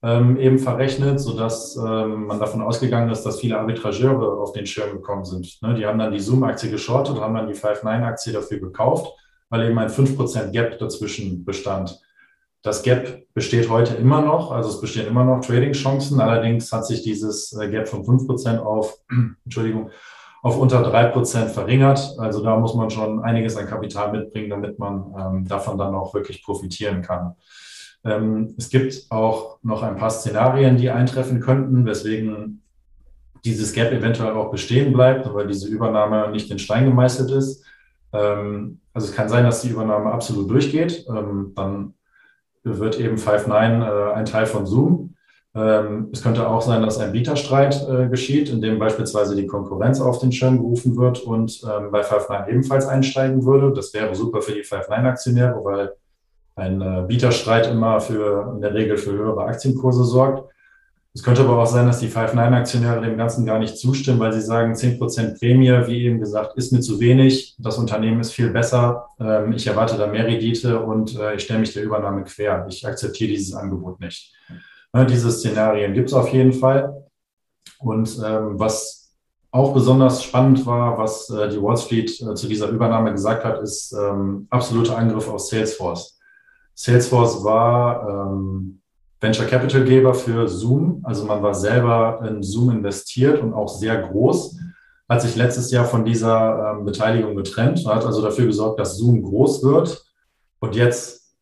ähm, 0.04 0.38
eben 0.38 0.60
verrechnet, 0.60 1.20
sodass 1.20 1.76
ähm, 1.76 2.28
man 2.28 2.40
davon 2.40 2.62
ausgegangen 2.62 3.10
ist, 3.10 3.24
dass 3.24 3.40
viele 3.40 3.58
Arbitrageure 3.58 4.40
auf 4.40 4.52
den 4.52 4.68
Schirm 4.68 4.92
gekommen 4.92 5.26
sind. 5.26 5.60
Ne? 5.64 5.74
Die 5.74 5.88
haben 5.88 5.98
dann 5.98 6.12
die 6.12 6.20
Zoom-Aktie 6.20 6.70
geschortet, 6.70 7.20
haben 7.20 7.34
dann 7.34 7.48
die 7.48 7.56
5-9-Aktie 7.56 8.32
dafür 8.32 8.60
gekauft, 8.60 9.12
weil 9.50 9.68
eben 9.68 9.80
ein 9.80 9.90
5% 9.90 10.52
Gap 10.52 10.78
dazwischen 10.78 11.44
bestand. 11.44 12.00
Das 12.66 12.82
Gap 12.82 13.28
besteht 13.36 13.70
heute 13.70 13.94
immer 13.94 14.24
noch, 14.24 14.52
also 14.52 14.70
es 14.70 14.82
bestehen 14.82 15.06
immer 15.06 15.24
noch 15.24 15.40
Trading-Chancen. 15.42 16.20
Allerdings 16.20 16.72
hat 16.72 16.88
sich 16.88 17.04
dieses 17.04 17.54
äh, 17.54 17.70
Gap 17.70 17.88
von 17.88 18.04
5% 18.04 18.58
auf, 18.58 18.98
Entschuldigung, 19.46 19.92
auf 20.42 20.58
unter 20.58 20.84
3% 20.84 21.50
verringert. 21.50 22.16
Also 22.18 22.44
da 22.44 22.58
muss 22.58 22.74
man 22.74 22.90
schon 22.90 23.24
einiges 23.24 23.56
an 23.56 23.68
Kapital 23.68 24.12
mitbringen, 24.12 24.50
damit 24.50 24.80
man 24.80 25.14
ähm, 25.16 25.48
davon 25.48 25.78
dann 25.78 25.94
auch 25.94 26.16
wirklich 26.16 26.44
profitieren 26.44 27.04
kann. 27.04 27.36
Ähm, 28.04 28.56
es 28.58 28.70
gibt 28.70 29.12
auch 29.12 29.60
noch 29.62 29.84
ein 29.84 29.96
paar 29.96 30.10
Szenarien, 30.10 30.76
die 30.78 30.90
eintreffen 30.90 31.42
könnten, 31.42 31.86
weswegen 31.86 32.64
dieses 33.44 33.74
Gap 33.74 33.92
eventuell 33.92 34.32
auch 34.32 34.50
bestehen 34.50 34.92
bleibt, 34.92 35.32
weil 35.32 35.46
diese 35.46 35.68
Übernahme 35.68 36.32
nicht 36.32 36.50
in 36.50 36.58
Stein 36.58 36.86
gemeißelt 36.86 37.30
ist. 37.30 37.64
Ähm, 38.12 38.80
also 38.92 39.08
es 39.08 39.14
kann 39.14 39.30
sein, 39.30 39.44
dass 39.44 39.62
die 39.62 39.70
Übernahme 39.70 40.12
absolut 40.12 40.50
durchgeht. 40.50 41.06
Ähm, 41.08 41.52
dann 41.56 41.94
wird 42.66 43.00
eben 43.00 43.16
Five9 43.16 43.84
äh, 43.84 44.14
ein 44.14 44.26
Teil 44.26 44.46
von 44.46 44.66
Zoom. 44.66 45.16
Ähm, 45.56 46.10
es 46.12 46.22
könnte 46.22 46.50
auch 46.50 46.62
sein, 46.62 46.82
dass 46.82 46.98
ein 46.98 47.14
Bieterstreit 47.14 47.88
äh, 47.88 48.10
geschieht, 48.10 48.50
in 48.50 48.62
dem 48.62 48.78
beispielsweise 48.78 49.36
die 49.36 49.48
Konkurrenz 49.48 50.02
auf 50.02 50.20
den 50.20 50.32
Schirm 50.32 50.58
gerufen 50.58 50.98
wird 50.98 51.22
und 51.22 51.62
ähm, 51.64 51.92
bei 51.92 52.02
Five9 52.02 52.50
ebenfalls 52.50 52.88
einsteigen 52.88 53.46
würde. 53.46 53.72
Das 53.74 53.94
wäre 53.94 54.14
super 54.16 54.42
für 54.42 54.52
die 54.52 54.64
Five9-Aktionäre, 54.64 55.64
weil 55.64 55.94
ein 56.56 56.82
äh, 56.82 57.06
Bieterstreit 57.08 57.68
immer 57.72 58.02
für 58.02 58.54
in 58.56 58.62
der 58.62 58.74
Regel 58.74 58.98
für 58.98 59.14
höhere 59.14 59.46
Aktienkurse 59.46 60.04
sorgt. 60.04 60.52
Es 61.16 61.24
könnte 61.24 61.44
aber 61.44 61.64
auch 61.64 61.66
sein, 61.66 61.86
dass 61.86 62.00
die 62.00 62.10
Five9-Aktionäre 62.10 63.00
dem 63.00 63.18
Ganzen 63.18 63.46
gar 63.46 63.58
nicht 63.58 63.78
zustimmen, 63.78 64.20
weil 64.20 64.34
sie 64.34 64.42
sagen, 64.42 64.74
10% 64.74 65.40
Prämie, 65.40 65.72
wie 65.88 66.04
eben 66.04 66.20
gesagt, 66.20 66.58
ist 66.58 66.74
mir 66.74 66.82
zu 66.82 67.00
wenig. 67.00 67.56
Das 67.58 67.78
Unternehmen 67.78 68.20
ist 68.20 68.34
viel 68.34 68.50
besser. 68.50 69.08
Ähm, 69.18 69.54
ich 69.54 69.66
erwarte 69.66 69.98
da 69.98 70.08
mehr 70.08 70.28
Rendite 70.28 70.78
und 70.82 71.18
äh, 71.18 71.36
ich 71.36 71.44
stelle 71.44 71.62
mich 71.62 71.74
der 71.74 71.84
Übernahme 71.84 72.26
quer. 72.26 72.66
Ich 72.70 72.86
akzeptiere 72.86 73.32
dieses 73.32 73.56
Angebot 73.56 74.02
nicht. 74.02 74.36
Diese 75.10 75.32
Szenarien 75.32 75.94
gibt 75.94 76.10
es 76.10 76.14
auf 76.14 76.30
jeden 76.34 76.52
Fall. 76.54 77.06
Und 77.80 78.22
ähm, 78.26 78.60
was 78.60 79.14
auch 79.52 79.74
besonders 79.74 80.22
spannend 80.22 80.66
war, 80.66 80.98
was 80.98 81.30
äh, 81.30 81.48
die 81.50 81.62
Wall 81.62 81.78
Street 81.78 82.12
äh, 82.22 82.36
zu 82.36 82.48
dieser 82.48 82.68
Übernahme 82.68 83.14
gesagt 83.14 83.46
hat, 83.46 83.62
ist 83.62 83.94
ähm, 83.94 84.48
absoluter 84.50 84.98
Angriff 84.98 85.30
auf 85.30 85.40
Salesforce. 85.40 86.20
Salesforce 86.74 87.42
war 87.42 88.34
Venture 89.26 89.48
Capital 89.48 89.84
Geber 89.84 90.14
für 90.14 90.48
Zoom. 90.48 91.02
Also 91.04 91.26
man 91.26 91.42
war 91.42 91.56
selber 91.56 92.24
in 92.30 92.44
Zoom 92.44 92.70
investiert 92.70 93.42
und 93.42 93.54
auch 93.54 93.68
sehr 93.68 93.98
groß. 93.98 94.58
Hat 95.10 95.22
sich 95.22 95.36
letztes 95.36 95.72
Jahr 95.72 95.86
von 95.86 96.06
dieser 96.06 96.78
ähm, 96.78 96.86
Beteiligung 96.86 97.36
getrennt 97.36 97.84
und 97.84 97.92
hat 97.92 98.06
also 98.06 98.22
dafür 98.22 98.46
gesorgt, 98.46 98.80
dass 98.80 98.98
Zoom 98.98 99.24
groß 99.24 99.64
wird. 99.64 100.06
Und 100.60 100.76
jetzt 100.76 101.34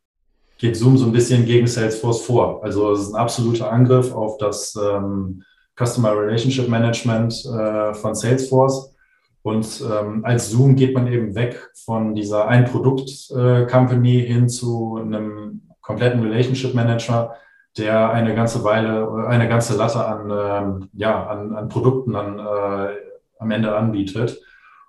geht 0.57 0.77
Zoom 0.77 0.97
so 0.97 1.05
ein 1.05 1.11
bisschen 1.11 1.45
gegen 1.45 1.67
Salesforce 1.67 2.21
vor. 2.21 2.63
Also 2.63 2.93
es 2.93 3.01
ist 3.01 3.13
ein 3.13 3.19
absoluter 3.19 3.69
Angriff 3.69 4.13
auf 4.13 4.37
das 4.37 4.75
ähm, 4.75 5.43
Customer 5.77 6.17
Relationship 6.17 6.69
Management 6.69 7.33
äh, 7.45 7.93
von 7.93 8.15
Salesforce. 8.15 8.95
Und 9.41 9.83
ähm, 9.91 10.23
als 10.23 10.49
Zoom 10.49 10.77
geht 10.77 10.93
man 10.95 11.07
eben 11.07 11.35
weg 11.35 11.69
von 11.83 12.15
dieser 12.15 12.47
Ein-Produkt-Company 12.47 14.19
äh, 14.19 14.25
hin 14.25 14.47
zu 14.47 14.97
einem 15.01 15.63
kompletten 15.81 16.21
Relationship 16.21 16.73
Manager, 16.73 17.35
der 17.77 18.11
eine 18.11 18.35
ganze 18.35 18.63
Weile, 18.63 19.25
eine 19.27 19.47
ganze 19.47 19.75
Latte 19.75 20.05
an, 20.05 20.29
ähm, 20.31 20.89
ja, 20.93 21.25
an, 21.27 21.55
an 21.55 21.69
Produkten 21.69 22.15
an, 22.15 22.39
äh, 22.39 22.95
am 23.39 23.51
Ende 23.51 23.75
anbietet. 23.75 24.39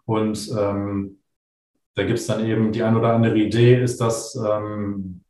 Und 0.05 0.51
ähm, 0.59 1.19
da 1.95 2.05
gibt 2.05 2.19
es 2.19 2.27
dann 2.27 2.45
eben 2.45 2.73
die 2.73 2.83
ein 2.83 2.97
oder 2.97 3.15
andere 3.15 3.39
Idee, 3.39 3.83
ist 3.83 4.01
das 4.01 4.35
ähm, 4.37 5.23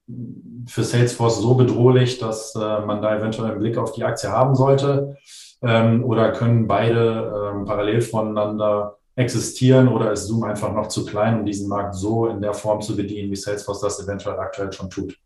für 0.67 0.83
Salesforce 0.83 1.41
so 1.41 1.55
bedrohlich, 1.55 2.19
dass 2.19 2.55
äh, 2.55 2.81
man 2.81 3.03
da 3.03 3.17
eventuell 3.17 3.53
einen 3.53 3.61
Blick 3.61 3.77
auf 3.79 3.93
die 3.93 4.05
Aktie 4.05 4.31
haben 4.31 4.55
sollte? 4.55 5.17
Ähm, 5.63 6.05
oder 6.05 6.33
können 6.33 6.67
beide 6.67 7.53
ähm, 7.55 7.65
parallel 7.65 8.01
voneinander 8.01 8.99
existieren 9.17 9.89
oder 9.89 10.13
ist 10.13 10.27
Zoom 10.27 10.43
einfach 10.43 10.73
noch 10.73 10.89
zu 10.89 11.07
klein, 11.07 11.39
um 11.39 11.47
diesen 11.47 11.69
Markt 11.69 11.95
so 11.95 12.27
in 12.27 12.41
der 12.41 12.55
Form 12.55 12.81
zu 12.81 12.97
bedienen, 12.97 13.31
wie 13.31 13.37
Salesforce 13.37 13.81
das 13.81 14.03
eventuell 14.03 14.39
aktuell 14.39 14.73
schon 14.73 14.91
tut? 14.91 15.17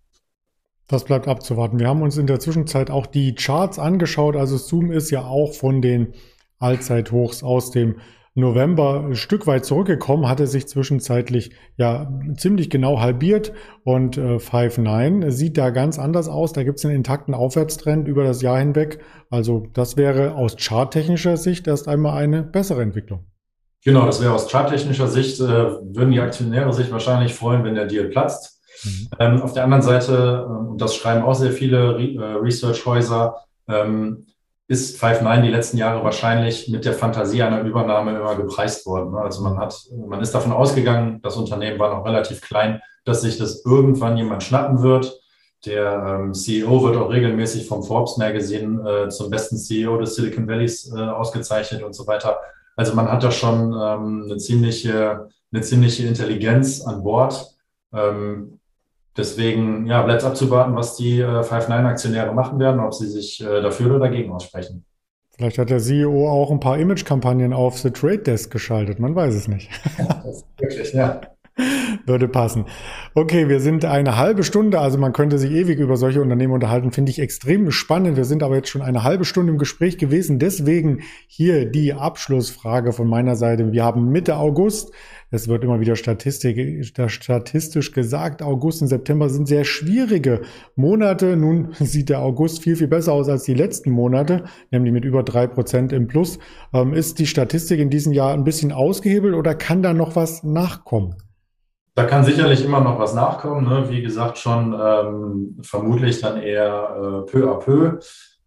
Das 0.89 1.05
bleibt 1.05 1.29
abzuwarten. 1.29 1.79
Wir 1.79 1.89
haben 1.89 2.03
uns 2.03 2.17
in 2.17 2.27
der 2.27 2.41
Zwischenzeit 2.41 2.91
auch 2.91 3.07
die 3.07 3.35
Charts 3.35 3.79
angeschaut. 3.79 4.37
Also 4.37 4.57
Zoom 4.57 4.91
ist 4.91 5.11
ja 5.11 5.25
auch 5.27 5.53
von 5.53 5.83
den 5.83 6.15
Allzeithochs 6.59 7.43
aus 7.43 7.71
dem 7.71 7.97
November 8.35 9.05
ein 9.05 9.17
Stück 9.17 9.47
weit 9.47 9.65
zurückgekommen, 9.65 10.29
hatte 10.29 10.47
sich 10.47 10.69
zwischenzeitlich 10.69 11.51
ja 11.77 12.11
ziemlich 12.37 12.71
genau 12.71 13.01
halbiert 13.01 13.53
und 13.85 14.17
äh, 14.17 14.37
Five9 14.37 15.31
sieht 15.31 15.59
da 15.59 15.71
ganz 15.71 15.99
anders 15.99 16.29
aus. 16.29 16.53
Da 16.53 16.63
gibt 16.63 16.79
es 16.79 16.85
einen 16.85 16.95
intakten 16.95 17.35
Aufwärtstrend 17.35 18.07
über 18.07 18.25
das 18.25 18.41
Jahr 18.41 18.59
hinweg. 18.59 19.01
Also 19.29 19.67
das 19.75 19.97
wäre 19.97 20.37
aus 20.37 20.57
charttechnischer 20.57 21.37
Sicht 21.37 21.67
erst 21.67 21.89
einmal 21.89 22.17
eine 22.17 22.43
bessere 22.43 22.81
Entwicklung. 22.81 23.27
Genau, 23.85 24.07
das 24.07 24.23
wäre 24.23 24.33
aus 24.33 24.49
charttechnischer 24.49 25.09
Sicht, 25.09 25.41
äh, 25.41 25.45
würden 25.45 26.13
die 26.13 26.21
Aktionäre 26.21 26.73
sich 26.73 26.91
wahrscheinlich 26.91 27.35
freuen, 27.35 27.65
wenn 27.65 27.75
der 27.75 27.87
Deal 27.87 28.07
platzt. 28.07 28.58
Mhm. 28.85 29.09
Ähm, 29.19 29.43
auf 29.43 29.53
der 29.53 29.65
anderen 29.65 29.83
Seite, 29.83 30.47
ähm, 30.49 30.69
und 30.69 30.81
das 30.81 30.95
schreiben 30.95 31.23
auch 31.23 31.35
sehr 31.35 31.53
viele 31.53 31.97
Re 31.97 32.15
äh, 32.15 32.35
Research-Häuser, 32.41 33.37
ähm, 33.69 34.27
ist 34.69 35.03
Five9 35.03 35.41
die 35.41 35.49
letzten 35.49 35.79
Jahre 35.79 36.05
wahrscheinlich 36.05 36.69
mit 36.69 36.85
der 36.85 36.93
Fantasie 36.93 37.43
einer 37.43 37.63
Übernahme 37.63 38.15
immer 38.15 38.37
gepreist 38.37 38.85
worden. 38.85 39.13
Ne? 39.13 39.21
Also 39.21 39.43
man 39.43 39.59
hat, 39.59 39.75
man 39.97 40.21
ist 40.21 40.35
davon 40.35 40.53
ausgegangen, 40.53 41.21
das 41.23 41.37
Unternehmen 41.37 41.79
war 41.79 41.95
noch 41.95 42.05
relativ 42.05 42.43
klein, 42.43 42.81
dass 43.05 43.23
sich 43.23 43.39
das 43.39 43.65
irgendwann 43.65 44.19
jemand 44.19 44.43
schnappen 44.43 44.83
wird. 44.83 45.19
Der 45.65 46.21
ähm, 46.21 46.35
CEO 46.35 46.83
wird 46.85 46.97
auch 46.99 47.11
regelmäßig 47.11 47.67
vom 47.67 47.83
Forbes 47.83 48.19
Magazine 48.19 49.07
äh, 49.07 49.09
zum 49.09 49.31
besten 49.31 49.57
CEO 49.57 49.99
des 49.99 50.15
Silicon 50.15 50.47
Valleys 50.47 50.93
äh, 50.95 51.01
ausgezeichnet 51.01 51.83
und 51.83 51.95
so 51.95 52.07
weiter. 52.07 52.39
Also 52.77 52.95
man 52.95 53.11
hat 53.11 53.25
da 53.25 53.31
schon 53.31 53.73
ähm, 53.73 54.25
eine 54.27 54.37
ziemliche, 54.37 55.29
eine 55.51 55.63
ziemliche 55.63 56.07
Intelligenz 56.07 56.83
an 56.83 57.03
Bord. 57.03 57.57
Ähm, 57.93 58.58
Deswegen 59.19 59.87
ja, 59.87 60.01
bleibt 60.03 60.23
abzuwarten, 60.23 60.77
was 60.77 60.97
die 60.97 61.21
äh, 61.21 61.41
Five9-Aktionäre 61.41 62.33
machen 62.33 62.61
werden, 62.61 62.81
ob 62.81 62.95
sie 62.95 63.09
sich 63.09 63.43
äh, 63.43 63.61
dafür 63.61 63.91
oder 63.91 63.99
dagegen 63.99 64.33
aussprechen. 64.33 64.85
Vielleicht 65.37 65.59
hat 65.59 65.71
der 65.71 65.81
CEO 65.81 66.29
auch 66.29 66.51
ein 66.51 66.61
paar 66.61 66.79
Image-Kampagnen 66.79 67.53
auf 67.53 67.79
The 67.79 67.91
Trade 67.91 68.19
Desk 68.19 68.51
geschaltet, 68.51 69.01
man 69.01 69.15
weiß 69.15 69.35
es 69.35 69.49
nicht. 69.49 69.71
wirklich, 70.59 70.93
ja. 70.93 71.21
Würde 72.07 72.29
passen. 72.29 72.67
Okay, 73.15 73.49
wir 73.49 73.61
sind 73.61 73.85
eine 73.85 74.17
halbe 74.17 74.45
Stunde, 74.45 74.79
also 74.81 74.99
man 74.99 75.13
könnte 75.13 75.39
sich 75.39 75.51
ewig 75.51 75.79
über 75.79 75.97
solche 75.97 76.23
Unternehmen 76.23 76.53
unterhalten, 76.53 76.93
finde 76.93 77.11
ich 77.11 77.19
extrem 77.19 77.71
spannend. 77.71 78.17
Wir 78.17 78.25
sind 78.25 78.43
aber 78.43 78.57
jetzt 78.57 78.69
schon 78.69 78.83
eine 78.83 79.03
halbe 79.03 79.25
Stunde 79.25 79.53
im 79.53 79.59
Gespräch 79.59 79.99
gewesen. 79.99 80.39
Deswegen 80.39 81.03
hier 81.27 81.67
die 81.67 81.95
Abschlussfrage 81.95 82.93
von 82.93 83.09
meiner 83.09 83.37
Seite. 83.37 83.73
Wir 83.73 83.85
haben 83.85 84.11
Mitte 84.11 84.37
August. 84.37 84.93
Es 85.31 85.47
wird 85.47 85.63
immer 85.63 85.79
wieder 85.79 85.95
statistisch 85.95 87.93
gesagt, 87.93 88.43
August 88.43 88.81
und 88.81 88.89
September 88.89 89.29
sind 89.29 89.47
sehr 89.47 89.65
schwierige 89.65 90.41
Monate. 90.75 91.37
Nun 91.37 91.73
sieht 91.81 92.09
der 92.09 92.21
August 92.21 92.63
viel, 92.63 92.77
viel 92.77 92.89
besser 92.89 93.13
aus 93.13 93.29
als 93.29 93.45
die 93.45 93.55
letzten 93.55 93.91
Monate, 93.91 94.45
nämlich 94.71 94.93
mit 94.93 95.05
über 95.05 95.23
drei 95.23 95.47
Prozent 95.47 95.93
im 95.93 96.07
Plus. 96.07 96.39
Ähm, 96.73 96.95
ist 96.95 97.19
die 97.19 97.27
Statistik 97.27 97.79
in 97.79 97.91
diesem 97.91 98.13
Jahr 98.13 98.33
ein 98.33 98.45
bisschen 98.45 98.73
ausgehebelt 98.73 99.35
oder 99.35 99.55
kann 99.55 99.83
da 99.83 99.93
noch 99.93 100.17
was 100.17 100.45
nachkommen? 100.45 101.15
Da 101.95 102.05
kann 102.05 102.25
sicherlich 102.25 102.65
immer 102.65 102.81
noch 102.81 102.99
was 102.99 103.13
nachkommen. 103.13 103.69
Ne? 103.69 103.91
Wie 103.91 104.03
gesagt, 104.03 104.39
schon 104.39 104.73
ähm, 104.73 105.59
vermutlich 105.63 106.21
dann 106.21 106.41
eher 106.41 107.25
äh, 107.27 107.31
peu 107.31 107.51
à 107.51 107.59
peu. 107.59 107.99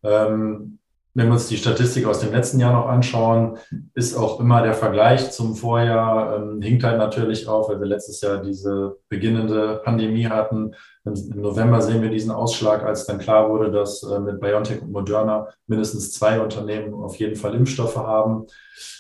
Ähm, 0.04 0.80
wenn 1.14 1.28
wir 1.28 1.34
uns 1.34 1.48
die 1.48 1.58
Statistik 1.58 2.06
aus 2.06 2.20
dem 2.20 2.32
letzten 2.32 2.60
Jahr 2.60 2.72
noch 2.72 2.88
anschauen, 2.88 3.58
ist 3.96 4.16
auch 4.16 4.40
immer 4.40 4.62
der 4.62 4.74
Vergleich 4.74 5.32
zum 5.32 5.56
Vorjahr, 5.56 6.38
ähm, 6.38 6.62
hinkt 6.62 6.84
halt 6.84 6.98
natürlich 6.98 7.48
auf, 7.48 7.70
weil 7.70 7.80
wir 7.80 7.88
letztes 7.88 8.22
Jahr 8.22 8.38
diese 8.38 8.98
beginnende 9.10 9.82
Pandemie 9.84 10.28
hatten. 10.28 10.74
Im 11.04 11.42
November 11.42 11.82
sehen 11.82 12.02
wir 12.02 12.10
diesen 12.10 12.32
Ausschlag, 12.32 12.84
als 12.84 13.06
dann 13.06 13.18
klar 13.18 13.50
wurde, 13.50 13.72
dass 13.72 14.04
äh, 14.04 14.20
mit 14.20 14.40
BioNTech 14.40 14.82
und 14.82 14.92
Moderna 14.92 15.50
mindestens 15.68 16.14
zwei 16.14 16.40
Unternehmen 16.40 16.94
auf 16.94 17.18
jeden 17.18 17.36
Fall 17.36 17.56
Impfstoffe 17.56 17.98
haben. 17.98 18.48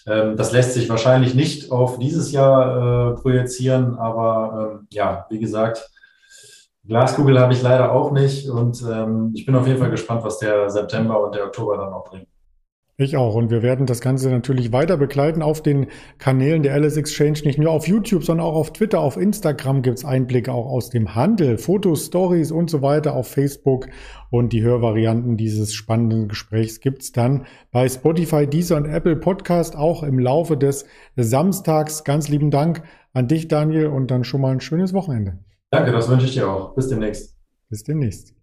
Ähm, 0.05 0.35
das 0.35 0.51
lässt 0.51 0.73
sich 0.73 0.89
wahrscheinlich 0.89 1.33
nicht 1.33 1.71
auf 1.71 1.97
dieses 1.97 2.31
Jahr 2.33 3.11
äh, 3.11 3.21
projizieren, 3.21 3.97
aber 3.97 4.79
ähm, 4.81 4.87
ja, 4.91 5.25
wie 5.29 5.39
gesagt, 5.39 5.89
Glaskugel 6.87 7.39
habe 7.39 7.53
ich 7.53 7.61
leider 7.61 7.91
auch 7.91 8.11
nicht 8.11 8.49
und 8.49 8.83
ähm, 8.89 9.31
ich 9.35 9.45
bin 9.45 9.55
auf 9.55 9.67
jeden 9.67 9.79
Fall 9.79 9.91
gespannt, 9.91 10.23
was 10.23 10.39
der 10.39 10.69
September 10.69 11.23
und 11.23 11.35
der 11.35 11.45
Oktober 11.45 11.77
dann 11.77 11.91
noch 11.91 12.03
bringen. 12.03 12.25
Ich 13.01 13.17
auch. 13.17 13.33
Und 13.33 13.49
wir 13.49 13.63
werden 13.63 13.87
das 13.87 13.99
Ganze 13.99 14.29
natürlich 14.29 14.71
weiter 14.71 14.95
begleiten 14.95 15.41
auf 15.41 15.63
den 15.63 15.87
Kanälen 16.19 16.61
der 16.61 16.75
Alice 16.75 16.97
Exchange, 16.97 17.39
nicht 17.45 17.57
nur 17.57 17.71
auf 17.71 17.87
YouTube, 17.87 18.23
sondern 18.23 18.45
auch 18.45 18.53
auf 18.53 18.73
Twitter, 18.73 18.99
auf 18.99 19.17
Instagram 19.17 19.81
gibt 19.81 19.97
es 19.97 20.05
Einblicke 20.05 20.53
auch 20.53 20.67
aus 20.67 20.91
dem 20.91 21.15
Handel, 21.15 21.57
Fotos, 21.57 22.05
Stories 22.05 22.51
und 22.51 22.69
so 22.69 22.83
weiter 22.83 23.15
auf 23.15 23.27
Facebook. 23.27 23.87
Und 24.29 24.53
die 24.53 24.61
Hörvarianten 24.61 25.35
dieses 25.35 25.73
spannenden 25.73 26.27
Gesprächs 26.27 26.79
gibt 26.79 27.01
es 27.01 27.11
dann 27.11 27.47
bei 27.71 27.89
Spotify, 27.89 28.45
Deezer 28.45 28.77
und 28.77 28.85
Apple 28.85 29.15
Podcast 29.15 29.75
auch 29.75 30.03
im 30.03 30.19
Laufe 30.19 30.55
des 30.55 30.85
Samstags. 31.15 32.03
Ganz 32.03 32.27
lieben 32.29 32.51
Dank 32.51 32.83
an 33.13 33.27
dich, 33.27 33.47
Daniel, 33.47 33.87
und 33.87 34.11
dann 34.11 34.23
schon 34.23 34.41
mal 34.41 34.51
ein 34.51 34.61
schönes 34.61 34.93
Wochenende. 34.93 35.39
Danke, 35.71 35.93
das 35.93 36.09
wünsche 36.09 36.25
ich 36.25 36.33
dir 36.33 36.49
auch. 36.49 36.75
Bis 36.75 36.89
demnächst. 36.89 37.35
Bis 37.69 37.83
demnächst. 37.83 38.35